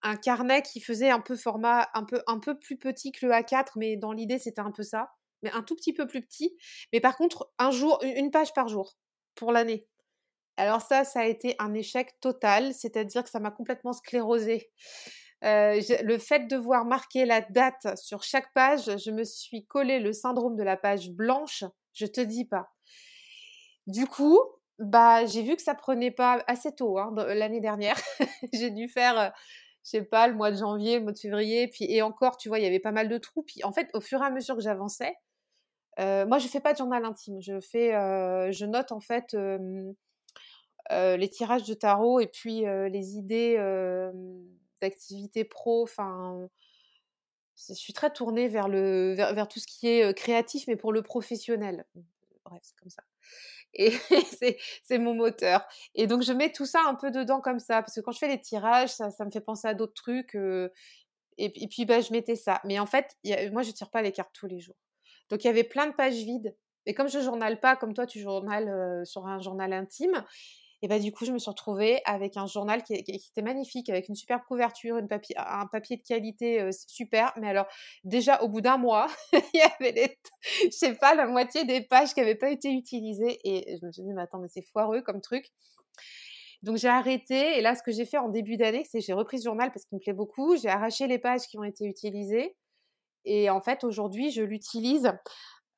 [0.02, 3.96] un carnet qui faisait un peu format un peu, plus petit que le A4, mais
[3.96, 6.56] dans l'idée c'était un peu ça, mais un tout petit peu plus petit.
[6.92, 8.96] Mais par contre, un jour, une page par jour
[9.34, 9.86] pour l'année.
[10.56, 14.70] Alors ça, ça a été un échec total, c'est-à-dire que ça m'a complètement sclérosé.
[15.44, 20.00] Euh, le fait de voir marquer la date sur chaque page, je me suis collé
[20.00, 22.72] le syndrome de la page blanche, je te dis pas.
[23.86, 24.40] Du coup,
[24.80, 27.96] bah j'ai vu que ça prenait pas assez tôt hein, l'année dernière.
[28.52, 29.28] j'ai dû faire euh,
[29.88, 32.58] sais pas, le mois de janvier, le mois de février, puis et encore, tu vois,
[32.58, 33.42] il y avait pas mal de trous.
[33.42, 35.14] Puis en fait, au fur et à mesure que j'avançais,
[35.98, 37.40] euh, moi, je fais pas de journal intime.
[37.40, 39.92] Je fais, euh, je note en fait euh,
[40.90, 43.56] les tirages de tarot et puis les idées
[44.80, 45.82] d'activité pro.
[45.82, 46.48] Enfin,
[47.56, 51.02] je suis très tournée vers le, vers tout ce qui est créatif, mais pour le
[51.02, 51.84] professionnel.
[52.44, 53.02] Bref, c'est comme ça
[53.74, 53.90] et
[54.82, 55.66] c'est mon moteur.
[55.94, 58.18] Et donc je mets tout ça un peu dedans comme ça, parce que quand je
[58.18, 60.34] fais les tirages, ça, me fait penser à d'autres trucs.
[60.34, 60.70] et,
[61.36, 62.60] et, puis bah, je mettais ça.
[62.64, 63.16] Mais en fait,
[63.52, 64.76] moi je tire pas les cartes tous les jours.
[65.30, 66.56] Donc il y avait plein de pages vides.
[66.86, 70.24] Et comme je journale pas, comme toi tu journales sur un journal intime,
[70.82, 74.08] et bah, du coup, je me suis retrouvée avec un journal qui, était magnifique, avec
[74.08, 77.32] une superbe couverture, une papier, un papier de qualité super.
[77.36, 77.66] Mais alors,
[78.04, 80.18] déjà, au bout d'un mois, il y avait, les,
[80.64, 83.38] je sais pas, la moitié des pages qui n'avaient pas été utilisées.
[83.44, 85.50] Et je me suis dit, mais attends, mais c'est foireux comme truc.
[86.62, 89.38] Donc j'ai arrêté et là ce que j'ai fait en début d'année, c'est j'ai repris
[89.38, 92.56] ce journal parce qu'il me plaît beaucoup, j'ai arraché les pages qui ont été utilisées
[93.24, 95.12] et en fait aujourd'hui je l'utilise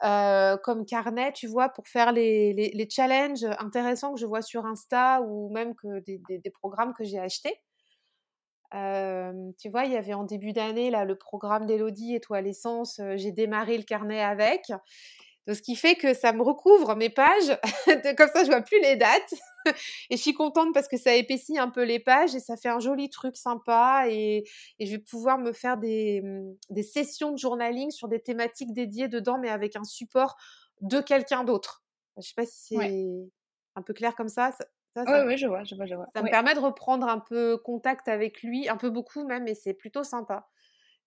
[0.04, 4.66] euh, comme carnet, tu vois, pour faire les, les, challenges intéressants que je vois sur
[4.66, 7.54] Insta ou même que des, des, programmes que j'ai achetés.
[8.72, 13.00] tu vois, il y avait en début d'année là le programme d'Elodie Étoile Essence.
[13.16, 14.70] j'ai démarré le carnet avec.
[15.50, 17.58] Donc, ce qui fait que ça me recouvre mes pages.
[18.16, 19.34] Comme ça, je vois plus les dates.
[20.08, 22.68] et je suis contente parce que ça épaissit un peu les pages et ça fait
[22.68, 24.04] un joli truc sympa.
[24.08, 24.44] Et,
[24.78, 28.72] et je vais pouvoir me faire des, mmh, des, sessions de journaling sur des thématiques
[28.72, 30.36] dédiées dedans, mais avec un support
[30.82, 31.82] de quelqu'un d'autre.
[32.16, 33.30] Je sais pas si c'est
[33.74, 34.52] un peu clair comme ça.
[34.94, 36.06] ça, oui, je vois, je vois, je vois.
[36.14, 39.56] Ça me permet de reprendre un peu contact avec lui, un peu beaucoup même, et
[39.56, 40.48] c'est plutôt sympa.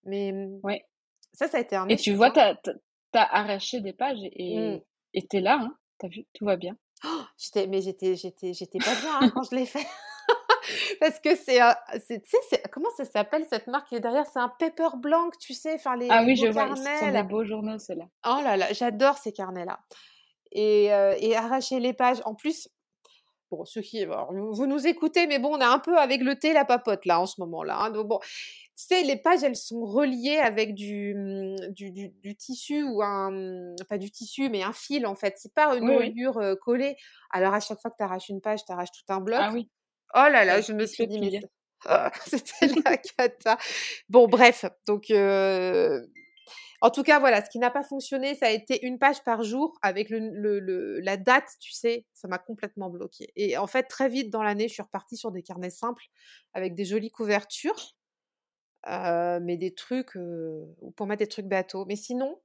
[0.04, 0.86] Mais mmh, ouais.
[1.32, 2.56] ça, ça a été un Et tu vois, hein.
[3.14, 4.82] T'as arraché des pages et
[5.16, 5.22] mmh.
[5.30, 6.76] t'es là, hein, t'as vu, tout va bien.
[7.06, 9.86] Oh, j'étais, mais j'étais, j'étais, j'étais pas bien hein, quand je l'ai fait.
[11.00, 11.60] Parce que c'est,
[12.08, 15.54] tu sais, comment ça s'appelle cette marque qui est derrière C'est un paper blanc, tu
[15.54, 16.08] sais, enfin les.
[16.10, 18.06] Ah oui, je vois, ce sont des beaux journaux, ceux-là.
[18.26, 19.80] Oh là là, j'adore ces carnets-là.
[20.54, 22.22] Et, et, arracher les pages.
[22.26, 22.70] En plus,
[23.56, 26.54] bon, ceux qui, vous nous écoutez, mais bon, on est un peu avec le thé,
[26.54, 27.78] la papote là en ce moment-là.
[27.78, 28.20] Hein, donc bon,
[28.76, 33.76] sais, les pages, elles sont reliées avec du, mmh, du, du, tissu ou un, mmh,
[33.88, 35.36] pas du tissu, mais un fil en fait.
[35.38, 36.96] C'est pas une reliure collée.
[37.30, 39.40] Alors à chaque fois que tu arraches une page, tu arraches tout un bloc.
[39.42, 39.70] Ah oui.
[40.16, 41.42] Oh là là, je me suis dit, mais
[42.28, 43.58] c'était la cata.
[44.10, 45.10] Bon, bref, donc
[46.84, 49.42] en tout cas, voilà, ce qui n'a pas fonctionné, ça a été une page par
[49.44, 53.32] jour avec le, le, la date, tu sais, ça m'a complètement bloqué.
[53.38, 56.04] Et en fait, très vite dans l'année, je suis repartie sur des carnets simples
[56.54, 57.96] avec des jolies couvertures
[58.86, 60.18] mais des trucs
[60.98, 61.86] pour mettre des trucs bateaux.
[61.86, 62.38] Mais sinon,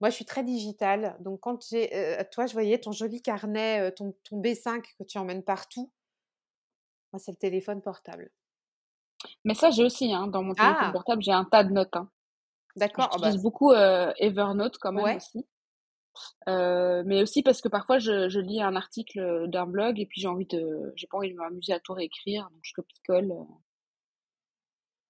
[0.00, 1.18] moi, je suis très digitale.
[1.20, 1.90] Donc, quand j'ai,
[2.32, 5.92] toi, je voyais ton joli carnet, ton, ton B5 que tu emmènes partout.
[7.12, 8.30] Moi, c'est le téléphone portable.
[9.44, 10.92] Mais ça, j'ai aussi, hein, dans mon téléphone ah!
[10.92, 11.94] portable, j'ai un tas de notes.
[11.94, 12.08] Hein.
[12.76, 13.10] D'accord.
[13.12, 15.46] J'utilise ah bah beaucoup Evernote quand même aussi.
[16.46, 20.28] mais aussi parce que parfois je, je lis un article d'un blog et puis j'ai
[20.28, 23.32] envie de, j'ai pas envie de m'amuser à tout réécrire, donc je copie-colle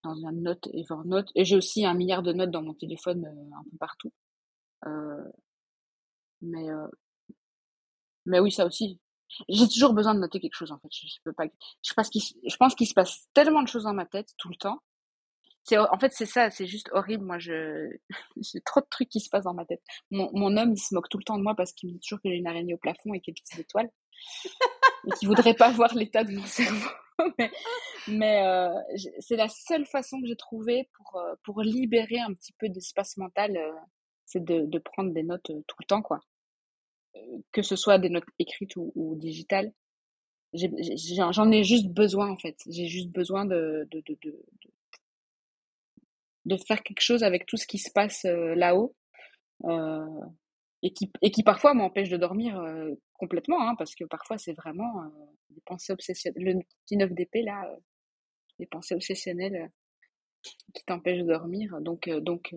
[0.02, 1.30] dans une note Evernote.
[1.34, 4.12] Et j'ai aussi un milliard de notes dans mon téléphone euh, un peu partout.
[4.86, 5.24] Euh,
[6.40, 6.86] mais, euh,
[8.26, 8.98] mais oui, ça aussi.
[9.48, 10.88] J'ai toujours besoin de noter quelque chose en fait.
[10.90, 11.44] Je, peux pas.
[11.82, 14.48] Je pense qu'il, je pense qu'il se passe tellement de choses dans ma tête tout
[14.48, 14.80] le temps.
[15.64, 17.24] C'est, en fait, c'est ça, c'est juste horrible.
[17.24, 17.90] Moi, je,
[18.36, 19.82] j'ai trop de trucs qui se passent dans ma tête.
[20.10, 22.00] Mon, mon homme, il se moque tout le temps de moi parce qu'il me dit
[22.00, 23.90] toujours que j'ai une araignée au plafond et quelques petites étoiles.
[25.06, 26.88] et qu'il voudrait pas voir l'état de mon cerveau.
[28.08, 28.74] mais, euh,
[29.18, 33.16] c'est la seule façon que j'ai trouvé pour, euh, pour libérer un petit peu d'espace
[33.16, 33.72] mental, euh,
[34.26, 36.20] c'est de, de, prendre des notes tout le temps, quoi.
[37.52, 39.72] Que ce soit des notes écrites ou, ou digitales.
[40.52, 42.56] J'en ai, juste besoin, en fait.
[42.68, 44.44] J'ai juste besoin de, de, de, de,
[46.44, 48.94] de faire quelque chose avec tout ce qui se passe là-haut.
[49.64, 50.04] Euh,
[50.82, 54.54] et qui, et qui parfois m'empêche de dormir euh, complètement, hein, parce que parfois c'est
[54.54, 55.08] vraiment euh,
[55.50, 56.42] des pensées obsessionnelles.
[56.42, 57.76] Le petit 9 d'épée, là, euh,
[58.58, 59.70] des pensées obsessionnelles
[60.42, 61.80] qui t'empêchent de dormir.
[61.82, 62.54] Donc, donc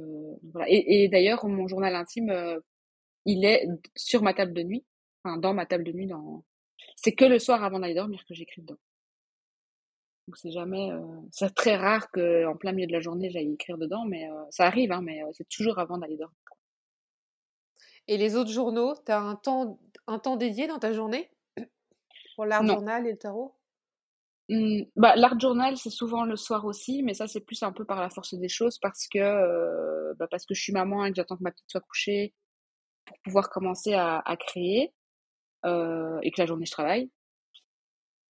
[0.54, 0.70] voilà.
[0.70, 2.34] Et, et d'ailleurs, mon journal intime,
[3.26, 4.86] il est sur ma table de nuit,
[5.24, 6.08] enfin dans ma table de nuit.
[6.08, 6.46] Dans...
[6.96, 8.78] C'est que le soir avant d'aller dormir que j'écris dedans.
[10.28, 10.90] Donc c'est jamais,
[11.32, 14.92] c'est très rare qu'en plein milieu de la journée j'aille écrire dedans, mais ça arrive,
[14.92, 16.38] hein, mais c'est toujours avant d'aller dormir.
[18.08, 21.30] Et les autres journaux, tu as un temps, un temps dédié dans ta journée?
[22.36, 23.56] Pour l'art journal et le tarot?
[24.50, 27.86] Mmh, bah, L'art journal, c'est souvent le soir aussi, mais ça, c'est plus un peu
[27.86, 31.10] par la force des choses parce que, euh, bah, parce que je suis maman et
[31.12, 32.34] que j'attends que ma petite soit couchée
[33.06, 34.94] pour pouvoir commencer à, à créer
[35.66, 37.12] euh, et que la journée, je travaille.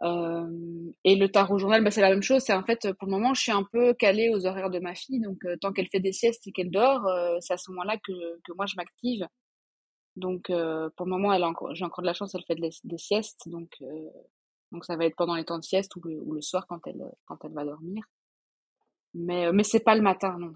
[0.03, 2.43] Euh, et le tarot journal, bah, c'est la même chose.
[2.43, 4.95] C'est en fait, pour le moment, je suis un peu calée aux horaires de ma
[4.95, 5.21] fille.
[5.21, 7.07] Donc, tant qu'elle fait des siestes et qu'elle dort,
[7.41, 8.13] c'est à ce moment-là que,
[8.55, 9.27] moi, je m'active.
[10.15, 11.33] Donc, euh, pour le moment,
[11.73, 14.09] j'ai encore de la chance, elle fait des siestes, donc, euh,
[14.81, 17.03] ça va être pendant les temps de sieste ou le, soir quand elle,
[17.51, 18.03] va dormir.
[19.13, 20.53] Mais, euh, c'est pas le matin, non,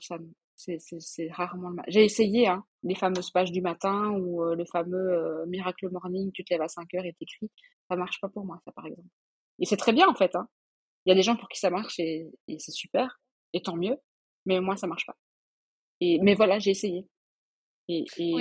[0.55, 1.89] c'est, c'est rarement le matin.
[1.91, 6.53] J'ai essayé, hein, les fameuses pages du matin ou le fameux Miracle Morning, tu te
[6.53, 7.49] lèves à 5 heures et t'écris.
[7.89, 9.07] Ça marche pas pour moi, ça, par exemple.
[9.59, 10.47] Et c'est très bien, en fait, hein.
[11.05, 13.21] Il y a des gens pour qui ça marche et, et c'est super,
[13.53, 13.95] et tant mieux.
[14.45, 15.15] Mais moi, ça marche pas.
[16.01, 17.07] Et, mais voilà, j'ai essayé.
[17.87, 18.33] Et, et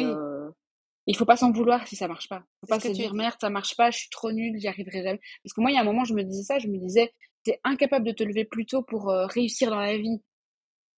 [1.06, 2.42] il faut pas s'en vouloir si ça marche pas.
[2.60, 5.20] Faut pas se dire merde, ça marche pas, je suis trop nulle, j'y arriverai jamais.
[5.44, 7.12] Parce que moi, il y a un moment, je me disais ça, je me disais,
[7.44, 10.20] t'es incapable de te lever plus tôt pour euh, réussir dans la vie.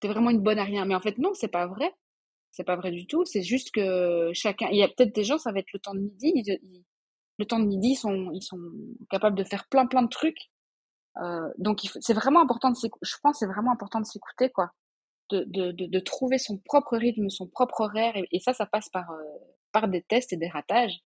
[0.01, 0.87] T'es vraiment une bonne à rien.
[0.87, 1.93] Mais en fait, non, c'est pas vrai.
[2.51, 3.27] C'est pas vrai du tout.
[3.27, 5.95] C'est juste que chacun, il y a peut-être des gens, ça va être le temps
[5.95, 6.33] de midi.
[7.39, 8.61] Le temps de midi, ils sont, ils sont
[9.11, 10.51] capables de faire plein, plein de trucs.
[11.21, 13.07] Euh, donc, c'est vraiment important de s'écouter.
[13.07, 14.73] Je pense, c'est vraiment important de s'écouter, quoi.
[15.31, 18.15] De, de, de, de, trouver son propre rythme, son propre horaire.
[18.33, 19.23] Et, ça, ça passe par, euh,
[19.73, 20.99] par des tests et des ratages.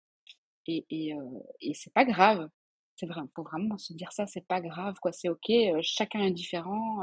[0.66, 2.48] Et, et, euh, et c'est pas grave.
[2.96, 5.50] c'est vrai, faut vraiment se dire ça, c'est pas grave, quoi, c'est ok,
[5.82, 7.00] chacun est différent.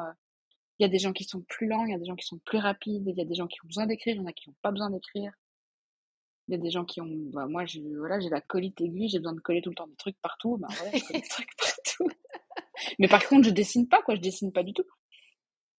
[0.80, 2.26] Il y a des gens qui sont plus lents, il y a des gens qui
[2.26, 4.28] sont plus rapides, il y a des gens qui ont besoin d'écrire, il y en
[4.28, 5.34] a qui n'ont pas besoin d'écrire.
[6.50, 9.34] Il y a des gens qui ont, bah, moi, j'ai, la colite aiguë, j'ai besoin
[9.34, 10.68] de coller tout le temps des trucs partout, bah.
[12.98, 14.88] Mais par contre, je dessine pas, quoi, je dessine pas du tout.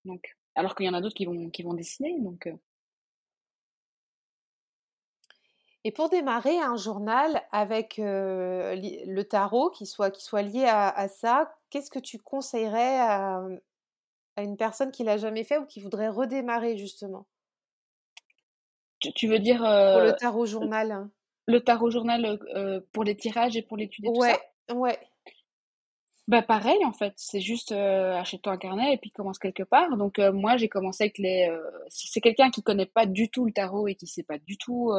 [0.04, 2.48] Donc, alors qu'il y en a d'autres qui vont, qui vont dessiner, donc.
[5.82, 11.52] Et pour démarrer un journal avec le tarot qui soit, qui soit lié à, ça,
[11.70, 13.42] qu'est-ce que tu conseillerais à,
[14.36, 17.26] une personne qui l'a jamais fait ou qui voudrait redémarrer justement?
[19.01, 21.09] Tu, veux dire pour le tarot journal
[21.46, 22.38] Le tarot journal
[22.92, 24.74] pour les tirages et pour l'étude et ouais, tout ça?
[24.74, 24.98] Ouais,
[26.30, 29.96] bah pareil en fait, c'est juste euh, achète-toi un carnet et puis commence quelque part.
[29.96, 31.48] Donc euh, moi j'ai commencé avec les.
[31.51, 34.38] Euh, si c'est quelqu'un qui connaît pas du tout le tarot et qui sait pas
[34.38, 34.92] du tout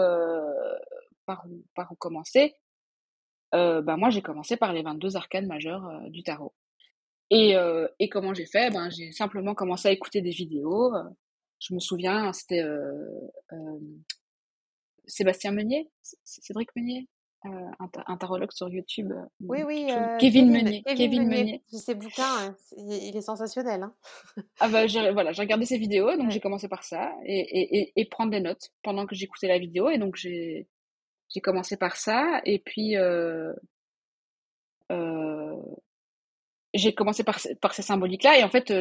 [1.25, 2.53] par où par où commencer,
[3.53, 6.53] bah moi j'ai commencé par les 22 arcanes majeures du tarot.
[7.29, 7.55] Et
[7.99, 8.69] et comment j'ai fait?
[8.69, 10.91] Ben j'ai simplement commencé à écouter des vidéos.
[11.61, 12.63] Je me souviens, c'était
[15.05, 15.89] Sébastien Meunier,
[16.23, 17.07] Cédric Meunier,
[17.45, 17.49] euh,
[18.05, 19.11] un, tarologue sur YouTube.
[19.11, 19.87] Euh, oui, oui.
[19.89, 20.83] Euh, Kevin, Meunier.
[20.83, 21.63] Kevin, Meunier.
[21.69, 23.81] Ses bouquins, il est sensationnel.
[23.81, 23.95] Hein.
[24.59, 27.93] ah bah, j'ai, voilà, j'ai regardé ses vidéos, donc j'ai commencé par ça et, et,
[27.95, 29.89] et, prendre des notes pendant que j'écoutais la vidéo.
[29.89, 30.67] Et donc j'ai,
[31.29, 32.41] j'ai commencé par ça.
[32.45, 33.53] Et puis euh,
[34.91, 35.55] euh,
[36.73, 38.39] j'ai commencé par, par ces symboliques-là.
[38.39, 38.73] Et en fait,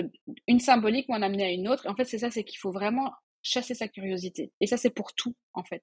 [0.46, 1.86] une symbolique m'a amené à une autre.
[1.86, 3.12] Et en fait, c'est ça, c'est qu'il faut vraiment
[3.42, 4.52] chasser sa curiosité.
[4.60, 5.82] Et ça, c'est pour tout, en fait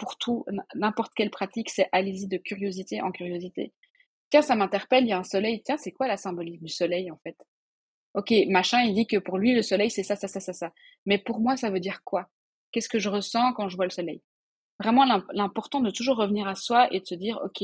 [0.00, 3.74] pour tout, n'importe quelle pratique, c'est allez-y de curiosité en curiosité.
[4.30, 5.62] Tiens, ça m'interpelle, il y a un soleil.
[5.62, 7.36] Tiens, c'est quoi la symbolique du soleil en fait?
[8.14, 10.72] Ok, machin, il dit que pour lui, le soleil, c'est ça, ça, ça, ça, ça.
[11.04, 12.30] Mais pour moi, ça veut dire quoi?
[12.72, 14.22] Qu'est-ce que je ressens quand je vois le soleil?
[14.80, 17.62] Vraiment, l'important de toujours revenir à soi et de se dire, ok,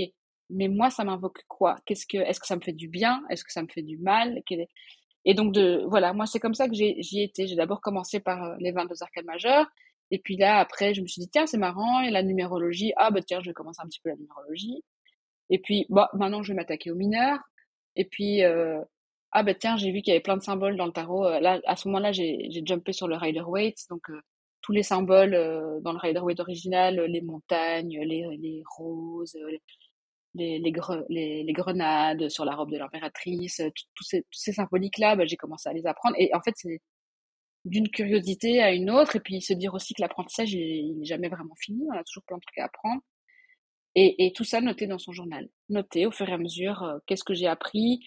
[0.50, 1.76] mais moi, ça m'invoque quoi?
[1.86, 3.22] Qu'est-ce que, est-ce que ça me fait du bien?
[3.30, 4.42] Est-ce que ça me fait du mal?
[5.24, 7.46] Et donc, de, voilà, moi, c'est comme ça que j'y étais.
[7.46, 9.66] J'ai d'abord commencé par euh, les 22 arcades majeures.
[10.10, 13.10] Et puis là, après, je me suis dit, tiens, c'est marrant, et la numérologie, ah
[13.10, 14.84] bah tiens, je vais commencer un petit peu la numérologie.
[15.50, 17.40] Et puis, bah, maintenant, je vais m'attaquer aux mineurs.
[17.96, 18.80] Et puis, euh,
[19.32, 21.26] ah bah tiens, j'ai vu qu'il y avait plein de symboles dans le tarot.
[21.26, 24.20] Euh, là, à ce moment-là, j'ai jumpé sur le Rider-Waite, donc euh,
[24.62, 29.60] tous les symboles euh, dans le Rider-Waite original, les montagnes, les, les roses, les,
[30.36, 33.62] les, les, les, grenades sur la robe de l'impératrice,
[33.94, 36.16] tous ces, ces symboliques-là, bah, j'ai commencé à les apprendre.
[36.18, 36.80] Et en fait, c'est
[37.64, 41.28] d'une curiosité à une autre, et puis se dire aussi que l'apprentissage, il n'est jamais
[41.28, 43.02] vraiment fini, on a toujours plein de trucs à apprendre.
[43.96, 45.48] Et, et tout ça noter dans son journal.
[45.68, 48.00] Noter au fur et à mesure euh, qu'est-ce que j'ai appris.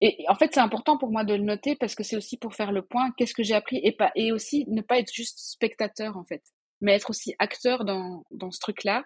[0.00, 2.54] Et, en fait, c'est important pour moi de le noter parce que c'est aussi pour
[2.54, 5.38] faire le point, qu'est-ce que j'ai appris, et, pas, et aussi ne pas être juste
[5.38, 6.42] spectateur, en fait,
[6.80, 9.04] mais être aussi acteur dans, dans ce truc-là.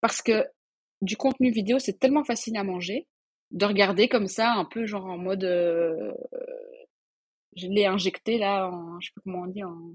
[0.00, 0.46] Parce que
[1.02, 3.06] du contenu vidéo, c'est tellement facile à manger,
[3.50, 6.12] de regarder comme ça, un peu genre en mode euh,
[7.56, 9.94] je l'ai injecté là, en, je sais pas comment on dit, en,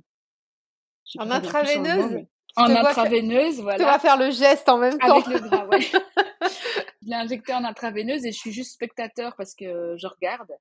[1.19, 2.25] en intraveineuse.
[2.57, 3.77] En, intraveineuse, voilà.
[3.77, 5.21] Tu vas faire le geste en même temps.
[5.21, 5.79] Avec le bras, ouais.
[7.01, 10.51] je l'ai injecté en intraveineuse et je suis juste spectateur parce que je regarde.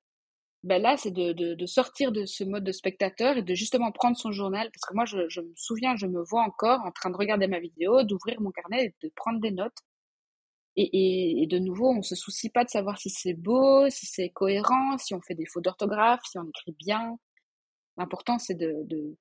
[0.63, 3.91] Ben là, c'est de, de, de, sortir de ce mode de spectateur et de justement
[3.93, 4.71] prendre son journal.
[4.71, 7.47] Parce que moi, je, je me souviens, je me vois encore en train de regarder
[7.47, 9.79] ma vidéo, d'ouvrir mon carnet et de prendre des notes
[10.77, 14.31] et, et, de nouveau, on se soucie pas de savoir si c'est beau, si c'est
[14.31, 17.19] cohérent, si on fait des fautes d'orthographe, si on écrit bien.
[17.97, 19.17] L'important, c'est de, de,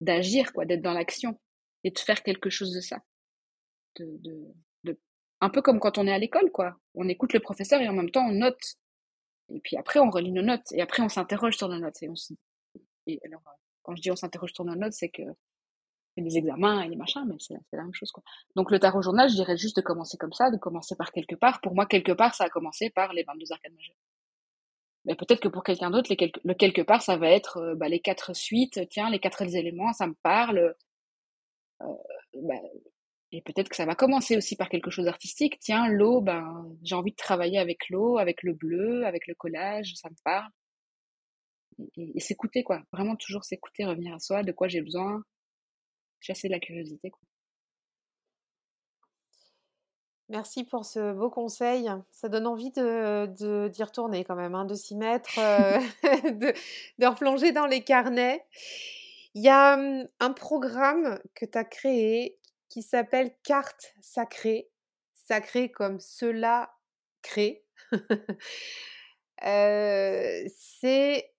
[0.00, 1.38] d'agir, quoi, d'être dans l'action
[1.84, 2.98] et de faire quelque chose de ça.
[3.96, 4.46] De, de,
[4.84, 4.98] de,
[5.40, 6.76] un peu comme quand on est à l'école, quoi.
[6.94, 8.76] On écoute le professeur et en même temps on note.
[9.48, 12.02] Et puis après, on relit nos notes et après, on s'interroge sur nos notes.
[12.02, 12.14] Et, on
[13.06, 13.42] et alors,
[13.82, 15.22] quand je dis on s'interroge sur nos notes, c'est que
[16.16, 18.22] des examens et les machins, mais c'est la même chose, quoi.
[18.56, 21.34] Donc, le tarot journal, je dirais juste de commencer comme ça, de commencer par quelque
[21.34, 21.60] part.
[21.60, 23.96] Pour moi, quelque part, ça a commencé par les 22 arcades majeures.
[25.06, 26.10] Mais peut-être que pour quelqu'un d'autre,
[26.44, 29.92] le quelque part, ça va être euh, bah, les quatre suites, tiens, les quatre éléments,
[29.92, 30.74] ça me parle.
[31.82, 31.86] Euh,
[32.34, 32.54] bah,
[33.32, 35.58] et peut-être que ça va commencer aussi par quelque chose d'artistique.
[35.60, 39.94] Tiens, l'eau, ben, j'ai envie de travailler avec l'eau, avec le bleu, avec le collage,
[39.94, 40.50] ça me parle.
[41.96, 42.82] Et, et s'écouter, quoi.
[42.92, 45.22] Vraiment toujours s'écouter, revenir à soi, de quoi j'ai besoin,
[46.20, 47.12] chasser la curiosité.
[50.30, 51.90] Merci pour ce beau conseil.
[52.12, 53.26] Ça donne envie de,
[53.68, 55.78] d'y retourner quand même, hein, de s'y mettre, euh,
[56.30, 56.54] de,
[56.98, 58.46] de, replonger dans les carnets.
[59.34, 59.76] Il y a
[60.20, 64.70] un programme que tu as créé qui s'appelle Carte sacrée.
[65.14, 66.72] Sacrée comme cela
[67.22, 67.64] crée.
[69.44, 71.32] euh, c'est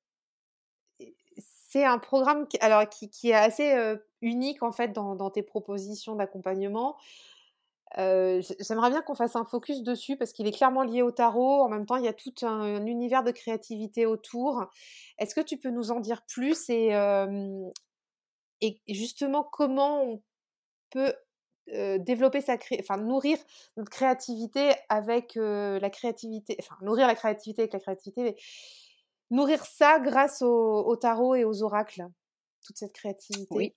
[1.70, 3.74] c'est un programme qui, alors, qui, qui est assez
[4.22, 6.98] unique en fait dans, tes propositions d'accompagnement.
[7.98, 11.62] J'aimerais bien qu'on fasse un focus dessus parce qu'il est clairement lié au tarot.
[11.62, 14.66] En même temps, il y a tout un, univers de créativité autour.
[15.18, 16.92] Est-ce que tu peux nous en dire plus et,
[18.88, 20.22] justement comment on
[20.90, 21.14] peut
[22.00, 23.38] développer sa enfin nourrir
[23.78, 28.36] notre créativité avec la créativité, enfin nourrir la créativité avec la créativité, mais
[29.32, 32.06] nourrir ça grâce au, tarot et aux oracles,
[32.64, 33.56] toute cette créativité?
[33.56, 33.74] Oui.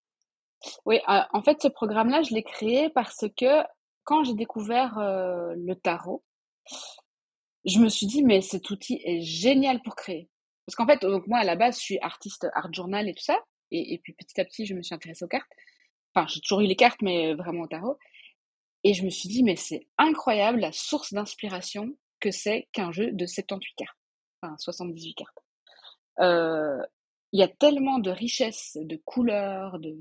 [0.85, 3.63] Oui, en fait, ce programme-là, je l'ai créé parce que
[4.05, 6.23] quand j'ai découvert le tarot,
[7.65, 10.29] je me suis dit, mais cet outil est génial pour créer.
[10.67, 13.23] Parce qu'en fait, donc moi, à la base, je suis artiste art journal et tout
[13.23, 13.39] ça.
[13.71, 15.51] Et, et puis petit à petit, je me suis intéressée aux cartes.
[16.15, 17.99] Enfin, j'ai toujours eu les cartes, mais vraiment au tarot.
[18.85, 23.11] Et je me suis dit, mais c'est incroyable la source d'inspiration que c'est qu'un jeu
[23.13, 23.99] de 78 cartes.
[24.43, 25.39] Enfin, 78 cartes.
[26.21, 26.79] Euh,
[27.35, 29.95] il y a tellement de richesses, de couleurs, de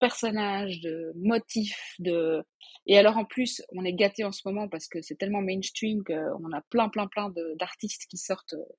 [0.00, 2.42] personnages, de motifs, de
[2.86, 6.02] et alors en plus on est gâté en ce moment parce que c'est tellement mainstream
[6.04, 8.74] qu'on a plein plein plein d'artistes qui sortent euh,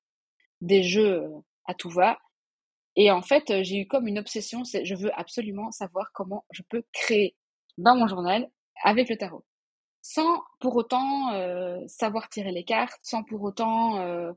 [0.61, 1.29] des jeux euh,
[1.65, 2.17] à tout va
[2.95, 6.63] et en fait, j'ai eu comme une obsession, c'est je veux absolument savoir comment je
[6.69, 7.35] peux créer
[7.77, 8.49] dans mon journal
[8.83, 9.45] avec le tarot.
[10.01, 14.31] Sans pour autant euh, savoir tirer les cartes, sans pour autant euh,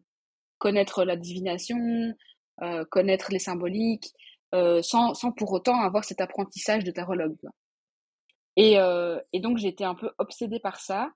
[0.59, 1.79] connaître la divination,
[2.61, 4.13] euh, connaître les symboliques,
[4.83, 7.39] sans, sans pour autant avoir cet apprentissage de tarologue.
[8.57, 8.75] Et,
[9.33, 11.11] et donc été un peu obsédée par ça.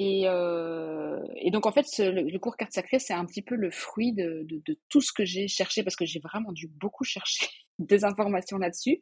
[0.00, 3.72] Et, euh, et, donc en fait, le, cours carte sacrée, c'est un petit peu le
[3.72, 7.02] fruit de, de, de tout ce que j'ai cherché, parce que j'ai vraiment dû beaucoup
[7.04, 7.48] chercher
[7.80, 9.00] des informations là-dessus,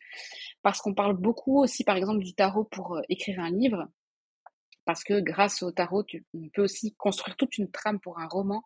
[0.62, 3.86] parce qu'on parle beaucoup aussi, par exemple, du tarot pour euh, écrire un livre,
[4.86, 8.26] parce que grâce au tarot, tu, on peut aussi construire toute une trame pour un
[8.26, 8.64] roman,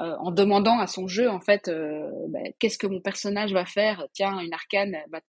[0.00, 3.66] euh, en demandant à son jeu, en fait, euh, ben, qu'est-ce que mon personnage va
[3.66, 4.06] faire?
[4.12, 5.20] Tiens, une arcane, bah,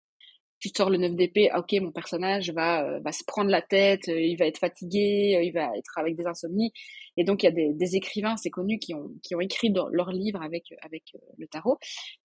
[0.61, 3.63] tu sors le 9 d'épée, ah, ok, mon personnage va, euh, va se prendre la
[3.63, 6.73] tête, euh, il va être fatigué, euh, il va être avec des insomnies.
[7.17, 9.71] Et donc, il y a des, des écrivains, c'est connu, qui ont, qui ont écrit
[9.71, 11.05] dans leurs livres avec, avec
[11.37, 11.79] le tarot.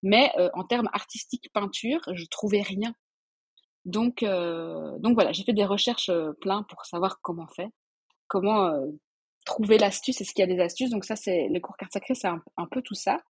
[0.04, 2.94] Mais en termes artistiques, peinture, je trouvais rien.
[3.86, 7.70] Donc, donc voilà, j'ai fait des recherches plein pour savoir comment faire,
[8.28, 8.72] comment
[9.46, 10.90] trouver l'astuce et ce qu'il y a des astuces.
[10.90, 13.22] Donc ça, c'est le cours carte sacrée, c'est un, peu tout ça.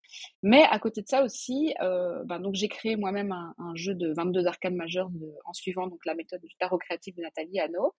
[0.43, 4.13] Mais à côté de ça aussi, euh, ben donc j'ai créé moi-même un, jeu de
[4.13, 5.11] 22 arcanes majeures
[5.45, 7.95] en suivant donc la méthode du tarot créatif de Nathalie Hanno.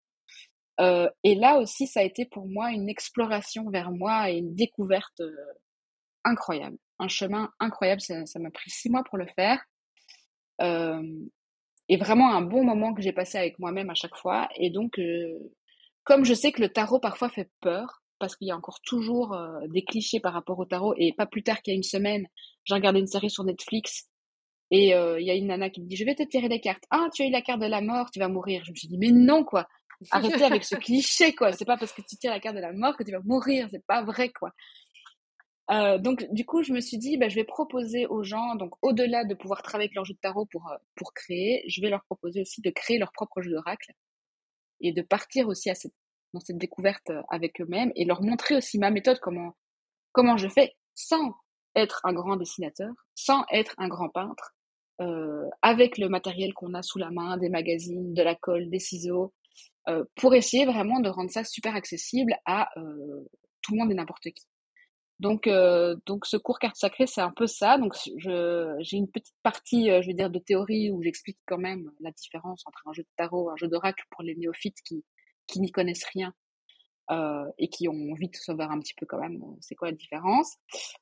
[0.79, 4.55] Euh, et là aussi, ça a été pour moi une exploration vers moi et une
[4.55, 5.35] découverte euh,
[6.23, 8.01] incroyable, un chemin incroyable.
[8.01, 9.59] Ça, m'a pris six mois pour le faire.
[11.89, 14.47] et vraiment un bon moment que j'ai passé avec moi-même à chaque fois.
[14.55, 14.99] Et donc,
[16.03, 19.33] comme je sais que le tarot parfois fait peur, parce qu'il y a encore toujours
[19.33, 20.93] euh, des clichés par rapport au tarot.
[20.97, 22.25] Et pas plus tard qu'il y a une semaine,
[22.63, 24.07] j'ai regardé une série sur Netflix
[24.71, 26.61] et euh, il y a une nana qui me dit Je vais te tirer des
[26.61, 26.85] cartes.
[26.89, 28.63] Ah, tu as eu la carte de la mort, tu vas mourir.
[28.63, 29.67] Je me suis dit Mais non, quoi.
[30.11, 31.51] Arrêtez avec ce cliché, quoi.
[31.51, 33.67] C'est pas parce que tu tires la carte de la mort que tu vas mourir.
[33.69, 34.51] C'est pas vrai, quoi.
[35.69, 38.71] Euh, donc, du coup, je me suis dit, bah, je vais proposer aux gens, donc
[38.81, 42.03] au-delà de pouvoir travailler avec leur jeu de tarot pour, pour créer, je vais leur
[42.05, 43.91] proposer aussi de créer leur propre jeu d'oracle
[44.81, 45.93] et de partir aussi à cette
[46.33, 49.55] dans cette découverte euh, avec eux-mêmes et leur montrer aussi ma méthode, comment,
[50.11, 51.33] comment je fais sans
[51.75, 54.53] être un grand dessinateur, sans être un grand peintre,
[55.01, 58.79] euh, avec le matériel qu'on a sous la main, des magazines, de la colle, des
[58.79, 59.33] ciseaux,
[59.89, 63.27] euh, pour essayer vraiment de rendre ça super accessible à euh,
[63.61, 64.45] tout le monde et n'importe qui.
[65.19, 67.77] Donc, euh, donc ce cours carte sacrée, c'est un peu ça.
[67.77, 71.89] Donc, j'ai une petite partie, euh, je veux dire, de théorie où j'explique quand même
[72.01, 75.03] la différence entre un jeu de tarot, un jeu d'oracle pour les néophytes qui
[75.47, 76.33] qui n'y connaissent rien
[77.57, 80.57] et qui ont envie de savoir un petit peu quand même c'est quoi la différence.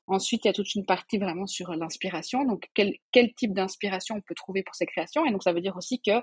[0.06, 2.44] Ensuite, il y a toute une partie vraiment sur l'inspiration.
[2.44, 5.24] Donc, quel, quel type d'inspiration on peut trouver pour ces créations?
[5.24, 6.20] Et donc, ça veut dire aussi que,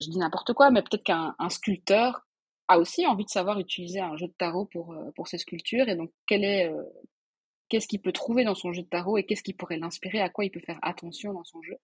[0.00, 2.20] je dis n'importe quoi, mais peut-être qu'un sculpteur
[2.68, 5.88] a aussi envie de savoir utiliser un jeu de tarot pour, pour ses sculptures.
[5.88, 6.70] Et donc, quel est,
[7.68, 10.28] qu'est-ce qu'il peut trouver dans son jeu de tarot et qu'est-ce qui pourrait l'inspirer, à
[10.28, 11.76] quoi il peut faire attention dans son jeu?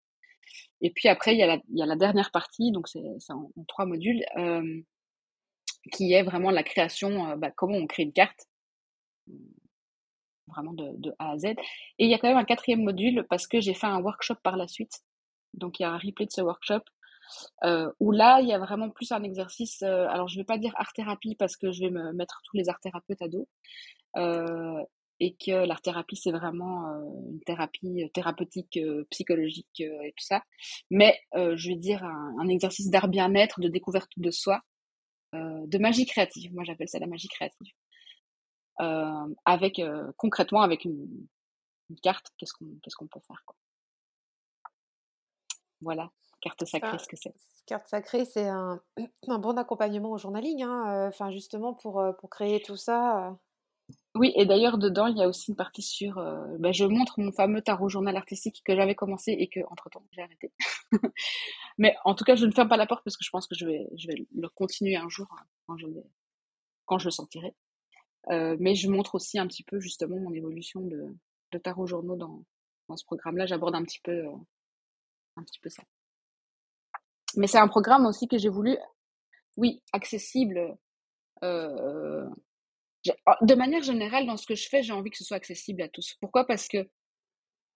[0.81, 3.01] Et puis après, il y a la, il y a la dernière partie, donc c'est
[3.31, 4.23] en, trois modules,
[5.93, 8.47] qui est vraiment la création, bah, comment on crée une carte,
[10.49, 11.45] vraiment de, A à Z.
[11.47, 11.57] Et
[11.99, 14.57] il y a quand même un quatrième module parce que j'ai fait un workshop par
[14.57, 15.03] la suite.
[15.55, 16.81] Donc il y a un replay de ce workshop
[18.01, 19.83] où là il y a vraiment plus un exercice.
[19.83, 22.69] Alors je vais pas dire art thérapie parce que je vais me mettre tous les
[22.69, 23.49] art thérapeutes à dos.
[25.21, 26.85] Et que l'art thérapie c'est vraiment
[27.31, 28.79] une thérapie thérapeutique
[29.11, 30.45] psychologique et tout ça
[30.91, 34.63] mais je vais dire un, exercice d'art bien-être de découverte de soi
[35.33, 36.55] de magie créative.
[36.55, 37.73] Moi, j'appelle ça la magie créative.
[38.81, 41.27] Euh, avec euh, concrètement avec une,
[42.03, 43.57] carte, qu'est-ce qu'on qu'est-ce qu'on peut faire quoi.
[45.81, 46.11] Voilà.
[46.41, 47.35] carte sacrée, ce que c'est.
[47.67, 48.81] Carte sacrée, c'est un,
[49.29, 53.37] un, bon accompagnement au journaling, hein, enfin justement pour, pour créer tout ça.
[54.15, 56.19] Oui, et d'ailleurs, dedans, il y a aussi une partie sur.
[56.19, 60.05] Euh, bah, je montre mon fameux tarot journal artistique que j'avais commencé et que, entre-temps,
[60.11, 60.53] j'ai arrêté.
[61.79, 63.55] Mais en tout cas, je ne ferme pas la porte parce que je pense que
[63.55, 67.55] je vais, je vais le continuer un jour hein, quand je, le sentirai.
[68.31, 71.15] Euh, mais je montre aussi un petit peu, justement, mon évolution de,
[71.53, 72.43] de tarot journaux dans,
[72.89, 73.47] dans ce programme-là.
[73.47, 74.33] J'aborde un petit peu, euh,
[75.37, 75.85] un petit peu ça.
[77.37, 78.77] Mais c'est un programme aussi que j'ai voulu,
[79.57, 80.77] oui, accessible.
[81.45, 82.29] Euh,
[83.43, 85.89] de manière générale, dans ce que je fais, j'ai envie que ce soit accessible à
[85.89, 86.17] tous.
[86.21, 86.47] Pourquoi?
[86.47, 86.89] Parce que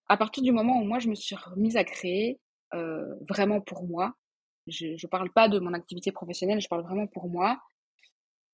[0.08, 2.40] à partir du moment où moi je me suis remise à créer
[2.74, 4.14] euh, vraiment pour moi,
[4.66, 7.60] je ne parle pas de mon activité professionnelle, je parle vraiment pour moi,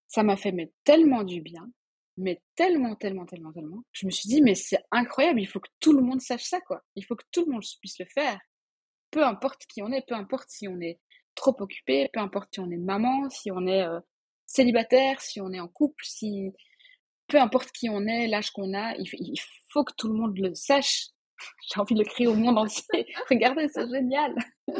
[0.06, 1.70] ça m'a fait mais, tellement du bien,
[2.16, 3.84] mais tellement, tellement, tellement, tellement.
[3.92, 6.60] Je me suis dit, mais c'est incroyable, il faut que tout le monde sache ça,
[6.62, 6.82] quoi.
[6.96, 8.40] Il faut que tout le monde puisse le faire.
[9.10, 10.98] Peu importe qui on est, peu importe si on est
[11.34, 14.00] trop occupé, peu importe si on est maman, si on est euh,
[14.46, 16.52] célibataire, si on est en couple, si
[17.28, 20.54] peu importe qui on est, l'âge qu'on a, il, faut que tout le monde le
[20.54, 21.08] sache.
[21.72, 23.06] J'ai envie de le crier au monde entier.
[23.30, 24.34] Regardez, c'est génial.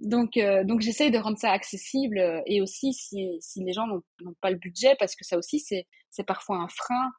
[0.00, 3.86] donc, euh, donc j'essaye de rendre ça accessible euh, et aussi si, si les gens
[3.86, 7.10] n'ont pas le budget, parce que ça aussi c'est c'est parfois un frein,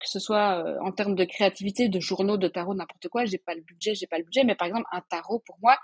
[0.00, 3.24] que ce soit euh, en termes de créativité, de journaux, de tarot, n'importe quoi.
[3.26, 4.44] J'ai pas le budget, j'ai pas le budget.
[4.44, 5.78] Mais par exemple, un tarot pour moi,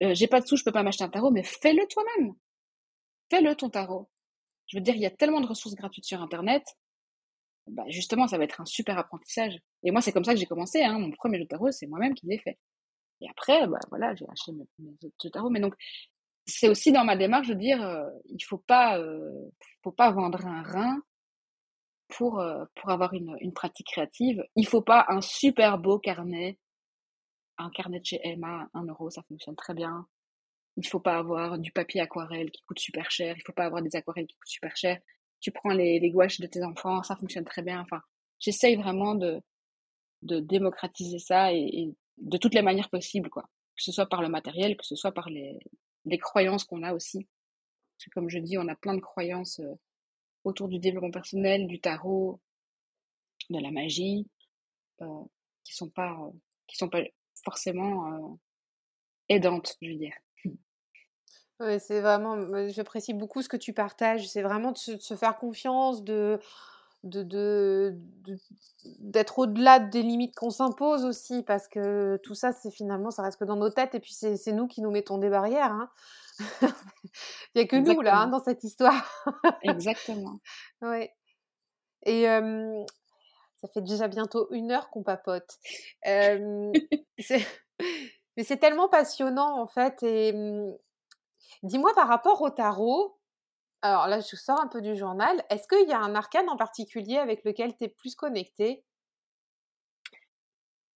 [0.00, 2.32] j'ai pas de sous, je peux pas m'acheter un tarot, mais fais-le toi-même.
[3.30, 4.10] Fais-le ton tarot.
[4.66, 6.64] Je veux dire, il y a tellement de ressources gratuites sur Internet.
[7.68, 9.58] Bah, justement, ça va être un super apprentissage.
[9.84, 10.82] Et moi, c'est comme ça que j'ai commencé.
[10.82, 10.98] Hein.
[10.98, 12.58] Mon premier jeu de tarot, c'est moi-même qui l'ai fait.
[13.20, 15.50] Et après, bah, voilà, j'ai acheté mes, mes jeux de tarot.
[15.50, 15.74] Mais donc,
[16.46, 19.50] c'est aussi dans ma démarche de dire, euh, il faut pas, euh,
[19.82, 21.02] faut pas vendre un rein
[22.08, 24.44] pour euh, pour avoir une, une pratique créative.
[24.56, 26.58] Il faut pas un super beau carnet,
[27.58, 30.06] un carnet de chez Emma, un euro, ça fonctionne très bien.
[30.76, 33.36] Il faut pas avoir du papier aquarelle qui coûte super cher.
[33.36, 34.98] Il faut pas avoir des aquarelles qui coûtent super cher.
[35.42, 37.80] Tu prends les, les gouaches de tes enfants, ça fonctionne très bien.
[37.82, 38.00] Enfin,
[38.38, 39.42] j'essaye vraiment de,
[40.22, 43.42] de démocratiser ça et, de toutes les manières possibles, quoi.
[43.76, 45.58] Que ce soit par le matériel, que ce soit par les,
[46.04, 47.26] les croyances qu'on a aussi.
[47.96, 49.74] Parce que comme je dis, on a plein de croyances euh,
[50.44, 52.40] autour du développement personnel, du tarot,
[53.50, 54.28] de la magie,
[55.00, 55.24] euh,
[55.64, 56.30] qui sont pas, euh,
[56.66, 57.02] qui sont pas
[57.44, 58.38] forcément
[59.28, 60.14] aidantes, je veux dire.
[61.62, 62.36] Ouais, c'est vraiment,
[62.68, 64.28] j'apprécie beaucoup ce que tu partages.
[64.28, 66.40] C'est vraiment de se, faire confiance, de,
[67.04, 67.96] de, de,
[68.98, 73.38] d'être au-delà des limites qu'on s'impose aussi, parce que tout ça, c'est finalement, ça reste
[73.38, 75.72] que dans nos têtes, et puis c'est, nous qui nous mettons des barrières.
[75.72, 75.88] Hein.
[77.54, 79.24] Il n'y a que nous, là, hein, dans cette histoire.
[79.62, 80.40] Exactement.
[80.82, 81.14] Ouais.
[82.04, 85.60] Et ça fait déjà bientôt une heure qu'on papote.
[86.04, 86.72] Mais
[88.44, 90.34] c'est tellement passionnant, en fait, et
[91.62, 93.18] Dis-moi par rapport au tarot,
[93.82, 96.56] alors là je sors un peu du journal, est-ce qu'il y a un arcane en
[96.56, 98.84] particulier avec lequel tu es plus connecté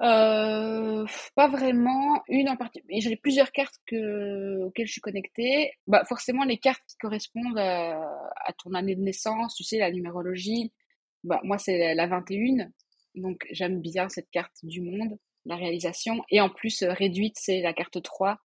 [0.02, 3.00] euh, pas vraiment une en particulier.
[3.00, 5.72] J'ai plusieurs cartes auxquelles je suis connectée.
[5.86, 10.72] Bah, forcément, les cartes qui correspondent à, ton année de naissance, tu sais, la numérologie.
[11.24, 12.68] Bah, moi, c'est la 21.
[13.14, 16.22] Donc, j'aime bien cette carte du monde, la réalisation.
[16.30, 18.38] Et en plus, euh, réduite, c'est la carte 3.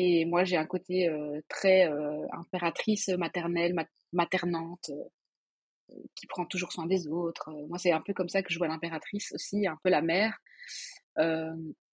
[0.00, 3.74] Et moi, j'ai un côté euh, très euh, impératrice, maternelle,
[4.12, 7.50] maternante, euh, qui prend toujours soin des autres.
[7.68, 10.38] Moi, c'est un peu comme ça que je vois l'impératrice aussi, un peu la mère.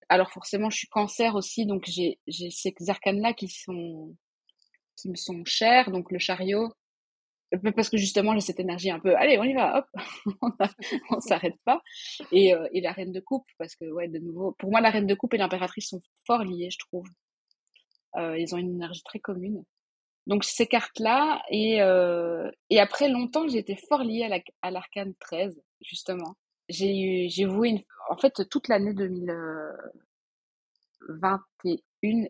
[0.08, 5.90] alors forcément, je suis cancer aussi, donc j'ai ces arcanes-là qui qui me sont chers,
[5.90, 6.72] donc le chariot,
[7.76, 9.88] parce que justement j'ai cette énergie un peu allez on y va hop
[11.12, 11.82] on s'arrête pas
[12.32, 15.08] et, et la reine de coupe parce que ouais de nouveau pour moi la reine
[15.08, 17.08] de coupe et l'impératrice sont fort liées je trouve
[18.18, 19.64] ils ont une énergie très commune.
[20.28, 24.30] Donc ces cartes-là, et, euh, et après longtemps, été fort liée
[24.62, 26.36] à l'arcane 13, justement.
[26.68, 31.40] J'ai j'ai voué, une, en fait, toute l'année 2021,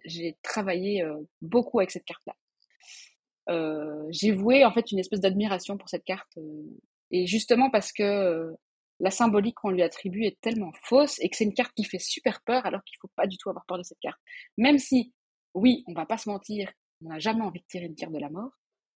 [0.04, 2.36] j'ai travaillé euh, beaucoup avec cette carte-là.
[3.50, 6.38] Euh, j'ai voué en fait une espèce d'admiration pour cette carte,
[7.12, 8.54] et justement parce que
[9.00, 12.00] la symbolique qu'on lui attribue est tellement fausse et que c'est une carte qui fait
[12.00, 14.20] super peur alors qu'il faut pas du tout avoir peur de cette carte.
[14.58, 15.14] Même si
[15.56, 16.72] oui, on va pas se mentir,
[17.04, 18.52] on n'a jamais envie de tirer une carte de la mort,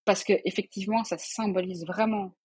[0.05, 2.35] parce que effectivement, ça symbolise vraiment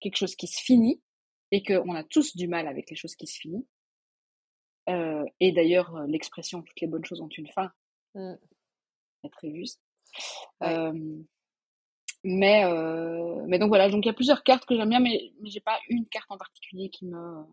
[0.00, 1.02] quelque chose qui se finit,
[1.50, 3.68] et qu'on a tous du mal avec les choses qui se finissent.
[4.88, 7.70] Euh, et d'ailleurs, euh, l'expression toutes les bonnes choses ont une fin
[8.14, 8.34] mmh.
[9.24, 9.80] est très juste.
[10.62, 11.22] Euh,
[12.22, 12.64] mais,
[13.46, 15.60] mais donc voilà, donc il y a plusieurs cartes que j'aime bien, mais, mais j'ai
[15.60, 17.44] pas une carte en particulier qui me.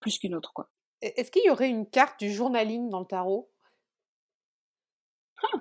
[0.00, 0.68] plus qu'une autre, quoi.
[1.00, 3.50] Est-ce qu'il y aurait une carte du journaling dans le tarot?
[5.52, 5.60] Ah,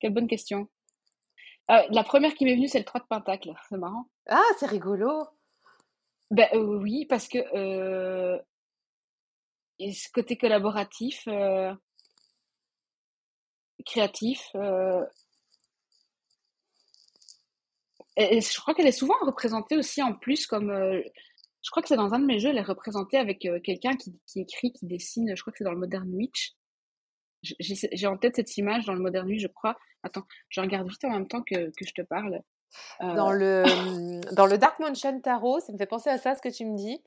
[0.00, 0.68] quelle bonne question.
[1.70, 3.52] Euh, la première qui m'est venue, c'est le 3 de Pentacle.
[3.68, 4.08] C'est marrant.
[4.28, 5.10] Ah, c'est rigolo.
[6.30, 8.38] Ben, euh, oui, parce que euh,
[9.78, 11.28] et ce côté collaboratif,
[13.84, 14.54] créatif,
[18.16, 21.96] et, je crois qu'elle est souvent représentée aussi en plus comme je crois que c'est
[21.96, 25.34] dans un de mes jeux, elle est représentée avec quelqu'un qui, qui, écrit, qui dessine,
[25.34, 26.54] je crois que c'est dans le Modern Witch.
[27.60, 29.76] J'ai en tête cette image dans le Modern je crois.
[30.02, 32.40] Attends, je regarde vite en même temps que, que je te parle.
[33.00, 33.62] Dans, le,
[34.34, 36.76] dans le Dark Mansion Tarot, ça me fait penser à ça, ce que tu me
[36.76, 37.00] dis.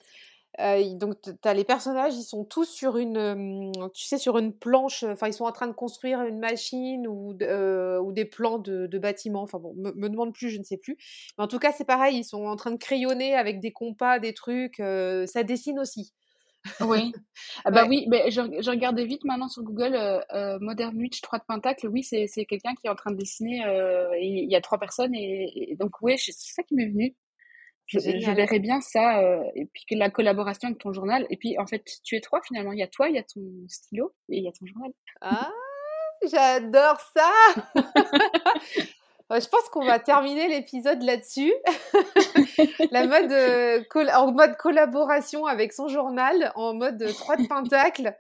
[0.60, 4.54] Euh, donc, tu as les personnages, ils sont tous sur une, tu sais, sur une
[4.54, 5.04] planche.
[5.04, 8.88] Enfin, ils sont en train de construire une machine ou, euh, ou des plans de,
[8.88, 9.44] de bâtiments.
[9.44, 10.98] Enfin, bon, me, me, demande plus, je ne sais plus.
[11.38, 14.20] Mais en tout cas, c'est pareil, ils sont en train de crayonner avec des compas,
[14.20, 14.80] des trucs.
[14.80, 16.14] Euh, ça dessine aussi.
[16.82, 17.14] Oui.
[17.64, 20.24] Ah bah oui, mais je, je, regardais vite maintenant sur Google
[20.60, 21.88] Modern Witch 3 de Pentacle.
[21.88, 23.64] Oui, c'est quelqu'un qui est en train de dessiner.
[24.22, 27.16] il y a trois personnes et, et donc oui, c'est ça qui m'est venu
[27.88, 31.26] je, je, verrais bien ça, euh, et puis que la collaboration avec ton journal.
[31.30, 32.74] Et puis, en fait, tu es trois finalement.
[32.74, 34.92] Il y a toi, il y a ton stylo et il y a ton journal.
[35.22, 35.52] Ah,
[36.30, 37.32] j'adore ça
[39.30, 41.54] Je pense qu'on va terminer l'épisode là-dessus.
[42.92, 43.84] la mode, euh,
[44.16, 48.16] en mode collaboration avec son journal, en mode 3 de pentacle.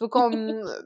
[0.00, 0.30] Donc, on,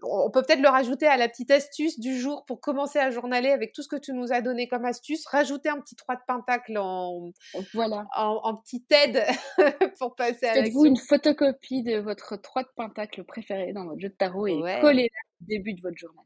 [0.03, 3.51] on peut peut-être le rajouter à la petite astuce du jour pour commencer à journaler
[3.51, 5.25] avec tout ce que tu nous as donné comme astuce.
[5.27, 7.31] Rajouter un petit 3 de pentacle en,
[7.75, 8.07] voilà.
[8.17, 9.25] en, en petite aide
[10.01, 14.09] pour passer à Faites-vous une photocopie de votre 3 de pentacle préféré dans votre jeu
[14.09, 16.25] de tarot et collez-la au début de votre journal.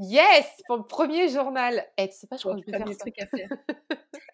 [0.00, 1.86] Yes Pour le premier journal.
[1.98, 2.98] Eh, tu sais pas, je crois que je vais faire ça.
[2.98, 3.48] Truc à faire.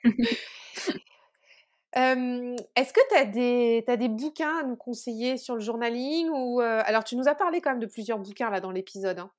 [2.76, 6.60] Est-ce que tu as des, as des bouquins à nous conseiller sur le journaling ou
[6.60, 9.18] Alors, tu nous as parlé quand même de plusieurs bouquins là dans l'épisode.
[9.18, 9.30] Hein.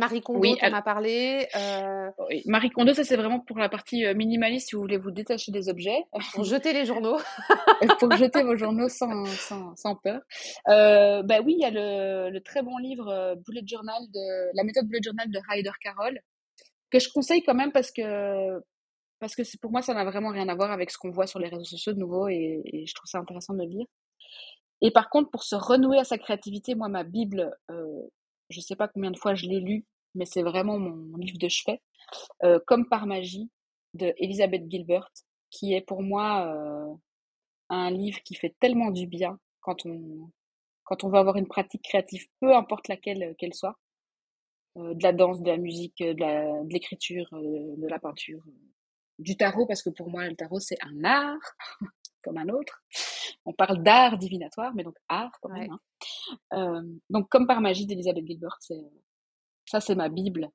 [0.00, 1.46] Marie Kondo, oui, en as parlé.
[1.54, 2.10] Euh...
[2.28, 2.42] Oui.
[2.46, 5.68] Marie Kondo, ça c'est vraiment pour la partie minimaliste si vous voulez vous détacher des
[5.68, 6.04] objets.
[6.34, 7.18] Pour jeter les journaux.
[8.00, 10.20] pour jeter vos journaux sans, sans, sans peur.
[10.68, 14.64] Euh, bah oui, il y a le, le, très bon livre Bullet Journal de la
[14.64, 16.18] méthode Bullet Journal de Ryder Carroll
[16.90, 18.60] que je conseille quand même parce que
[19.20, 21.38] parce que pour moi, ça n'a vraiment rien à voir avec ce qu'on voit sur
[21.38, 23.86] les réseaux sociaux de nouveau et, et, je trouve ça intéressant de le lire.
[24.80, 28.00] Et par contre, pour se renouer à sa créativité, moi, ma Bible, euh,
[28.50, 29.84] je sais pas combien de fois je l'ai lu,
[30.14, 31.80] mais c'est vraiment mon, livre de chevet,
[32.44, 33.50] euh, Comme par magie,
[33.94, 35.10] de Elizabeth Gilbert,
[35.50, 36.94] qui est pour moi euh,
[37.68, 40.30] un livre qui fait tellement du bien quand on,
[40.84, 43.76] quand on veut avoir une pratique créative, peu importe laquelle qu'elle soit.
[44.76, 48.42] Euh, de la danse, de la musique, de l'écriture, de la peinture,
[49.20, 51.56] du tarot, parce que pour moi, le tarot, c'est un art,
[52.22, 52.82] comme un autre.
[53.44, 55.70] On parle d'art divinatoire, mais donc art quand même.
[55.70, 56.38] Hein.
[56.54, 58.84] Euh, donc, comme par magie d'Elisabeth Gilbert, c'est
[59.66, 60.48] ça, c'est ma Bible.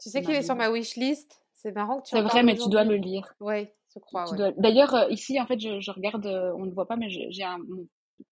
[0.00, 1.40] Tu sais qu'il est sur ma wishlist?
[1.54, 3.34] C'est marrant que tu C'est vrai, mais tu dois le lire.
[3.40, 4.26] Oui, je crois.
[4.58, 7.58] D'ailleurs, euh, ici, en fait, je, regarde, euh, on ne voit pas, mais j'ai un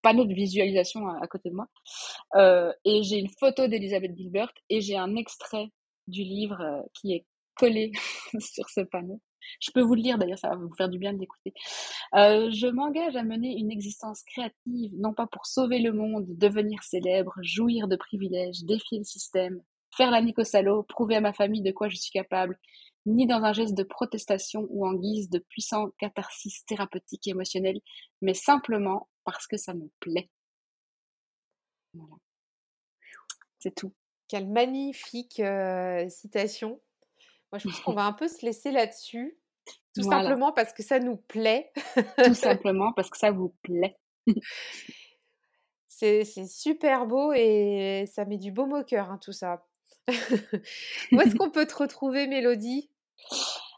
[0.02, 1.68] panneau de visualisation à, côté de moi.
[2.84, 5.70] et j'ai une photo d'Elisabeth Gilbert et j'ai un extrait
[6.06, 7.92] du livre qui est collé
[8.40, 9.20] sur ce panneau.
[9.60, 11.52] Je peux vous le lire d'ailleurs, ça va vous faire du bien de l'écouter.
[12.14, 16.82] Euh, je m'engage à mener une existence créative, non pas pour sauver le monde, devenir
[16.82, 19.60] célèbre, jouir de privilèges, défier le système,
[19.96, 22.58] faire la nique au prouver à ma famille de quoi je suis capable,
[23.06, 27.80] ni dans un geste de protestation ou en guise de puissant catharsis thérapeutique émotionnel,
[28.22, 30.30] mais simplement parce que ça me plaît.
[31.94, 32.16] Voilà.
[33.58, 33.94] C'est tout.
[34.28, 36.80] Quelle magnifique euh, citation.
[37.54, 39.38] Moi, je pense qu'on va un peu se laisser là-dessus.
[39.94, 41.70] Tout simplement parce que ça nous plaît.
[42.24, 43.96] tout simplement parce que ça vous plaît.
[45.86, 49.64] c'est super beau et ça met du baume au cœur, hein, tout ça.
[50.08, 52.90] Où est-ce qu'on peut te retrouver, Mélodie?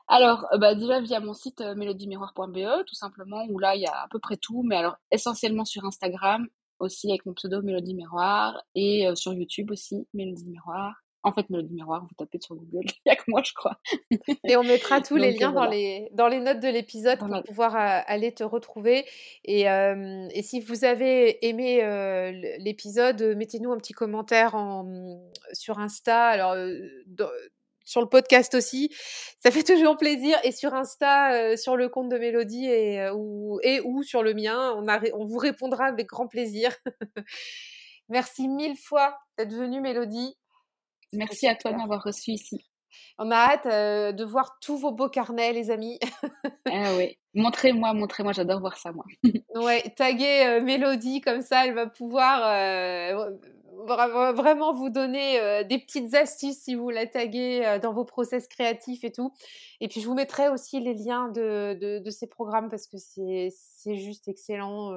[0.09, 3.87] Alors, euh, bah déjà via mon site euh, mélodiemiroir.be, tout simplement, où là, il y
[3.87, 6.49] a à peu près tout, mais alors essentiellement sur Instagram,
[6.79, 10.95] aussi avec mon pseudo Mélodie Miroir, et euh, sur YouTube aussi, Mélodie Miroir.
[11.27, 13.81] En fait, Mélodie Miroir, vous tapez sur Google, il n'y a que moi, je crois.
[14.45, 17.75] Et on mettra tous les liens dans, les, dans les notes de l'épisode pour pouvoir
[17.75, 19.05] euh, aller te retrouver.
[19.45, 25.21] Et, euh, et, si vous avez aimé euh, l'épisode, mettez-nous un petit commentaire en,
[25.53, 26.27] sur Insta.
[26.29, 26.55] Alors,
[27.85, 28.95] sur le podcast aussi.
[29.41, 30.39] Ça fait toujours plaisir.
[30.45, 34.73] Et sur Insta, sur le compte de Mélodie et, ou, et ou sur le mien,
[34.77, 36.71] on, a, on vous répondra avec grand plaisir.
[38.09, 40.37] Merci mille fois d'être venue, Mélodie.
[41.13, 42.67] Merci à toi de m'avoir reçu ici.
[43.19, 45.99] On a hâte euh, de voir tous vos beaux carnets, les amis.
[46.71, 49.05] ah oui, montrez-moi, montrez-moi, j'adore voir ça, moi.
[49.55, 52.43] ouais, taguer euh, Mélodie comme ça, elle va pouvoir.
[52.45, 53.31] Euh,
[54.33, 59.13] vraiment vous donner des petites astuces si vous la taguez dans vos process créatifs et
[59.13, 59.35] tout.
[59.81, 63.95] Et puis je vous mettrai aussi les liens de, de, ces programmes parce que c'est
[63.95, 64.93] juste excellent.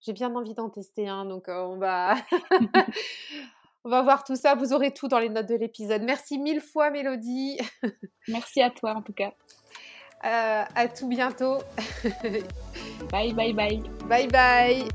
[0.00, 2.16] J'ai bien envie d'en tester un, donc on va...
[3.84, 4.54] On va voir tout ça.
[4.54, 6.02] Vous aurez tout dans les notes de l'épisode.
[6.02, 7.58] Merci mille fois, Mélodie.
[8.28, 9.32] Merci à toi, en tout cas.
[10.24, 11.58] Euh, à tout bientôt.
[13.10, 13.82] bye, bye, bye.
[14.08, 14.88] Bye, bye.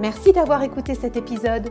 [0.00, 1.70] Merci d'avoir écouté cet épisode.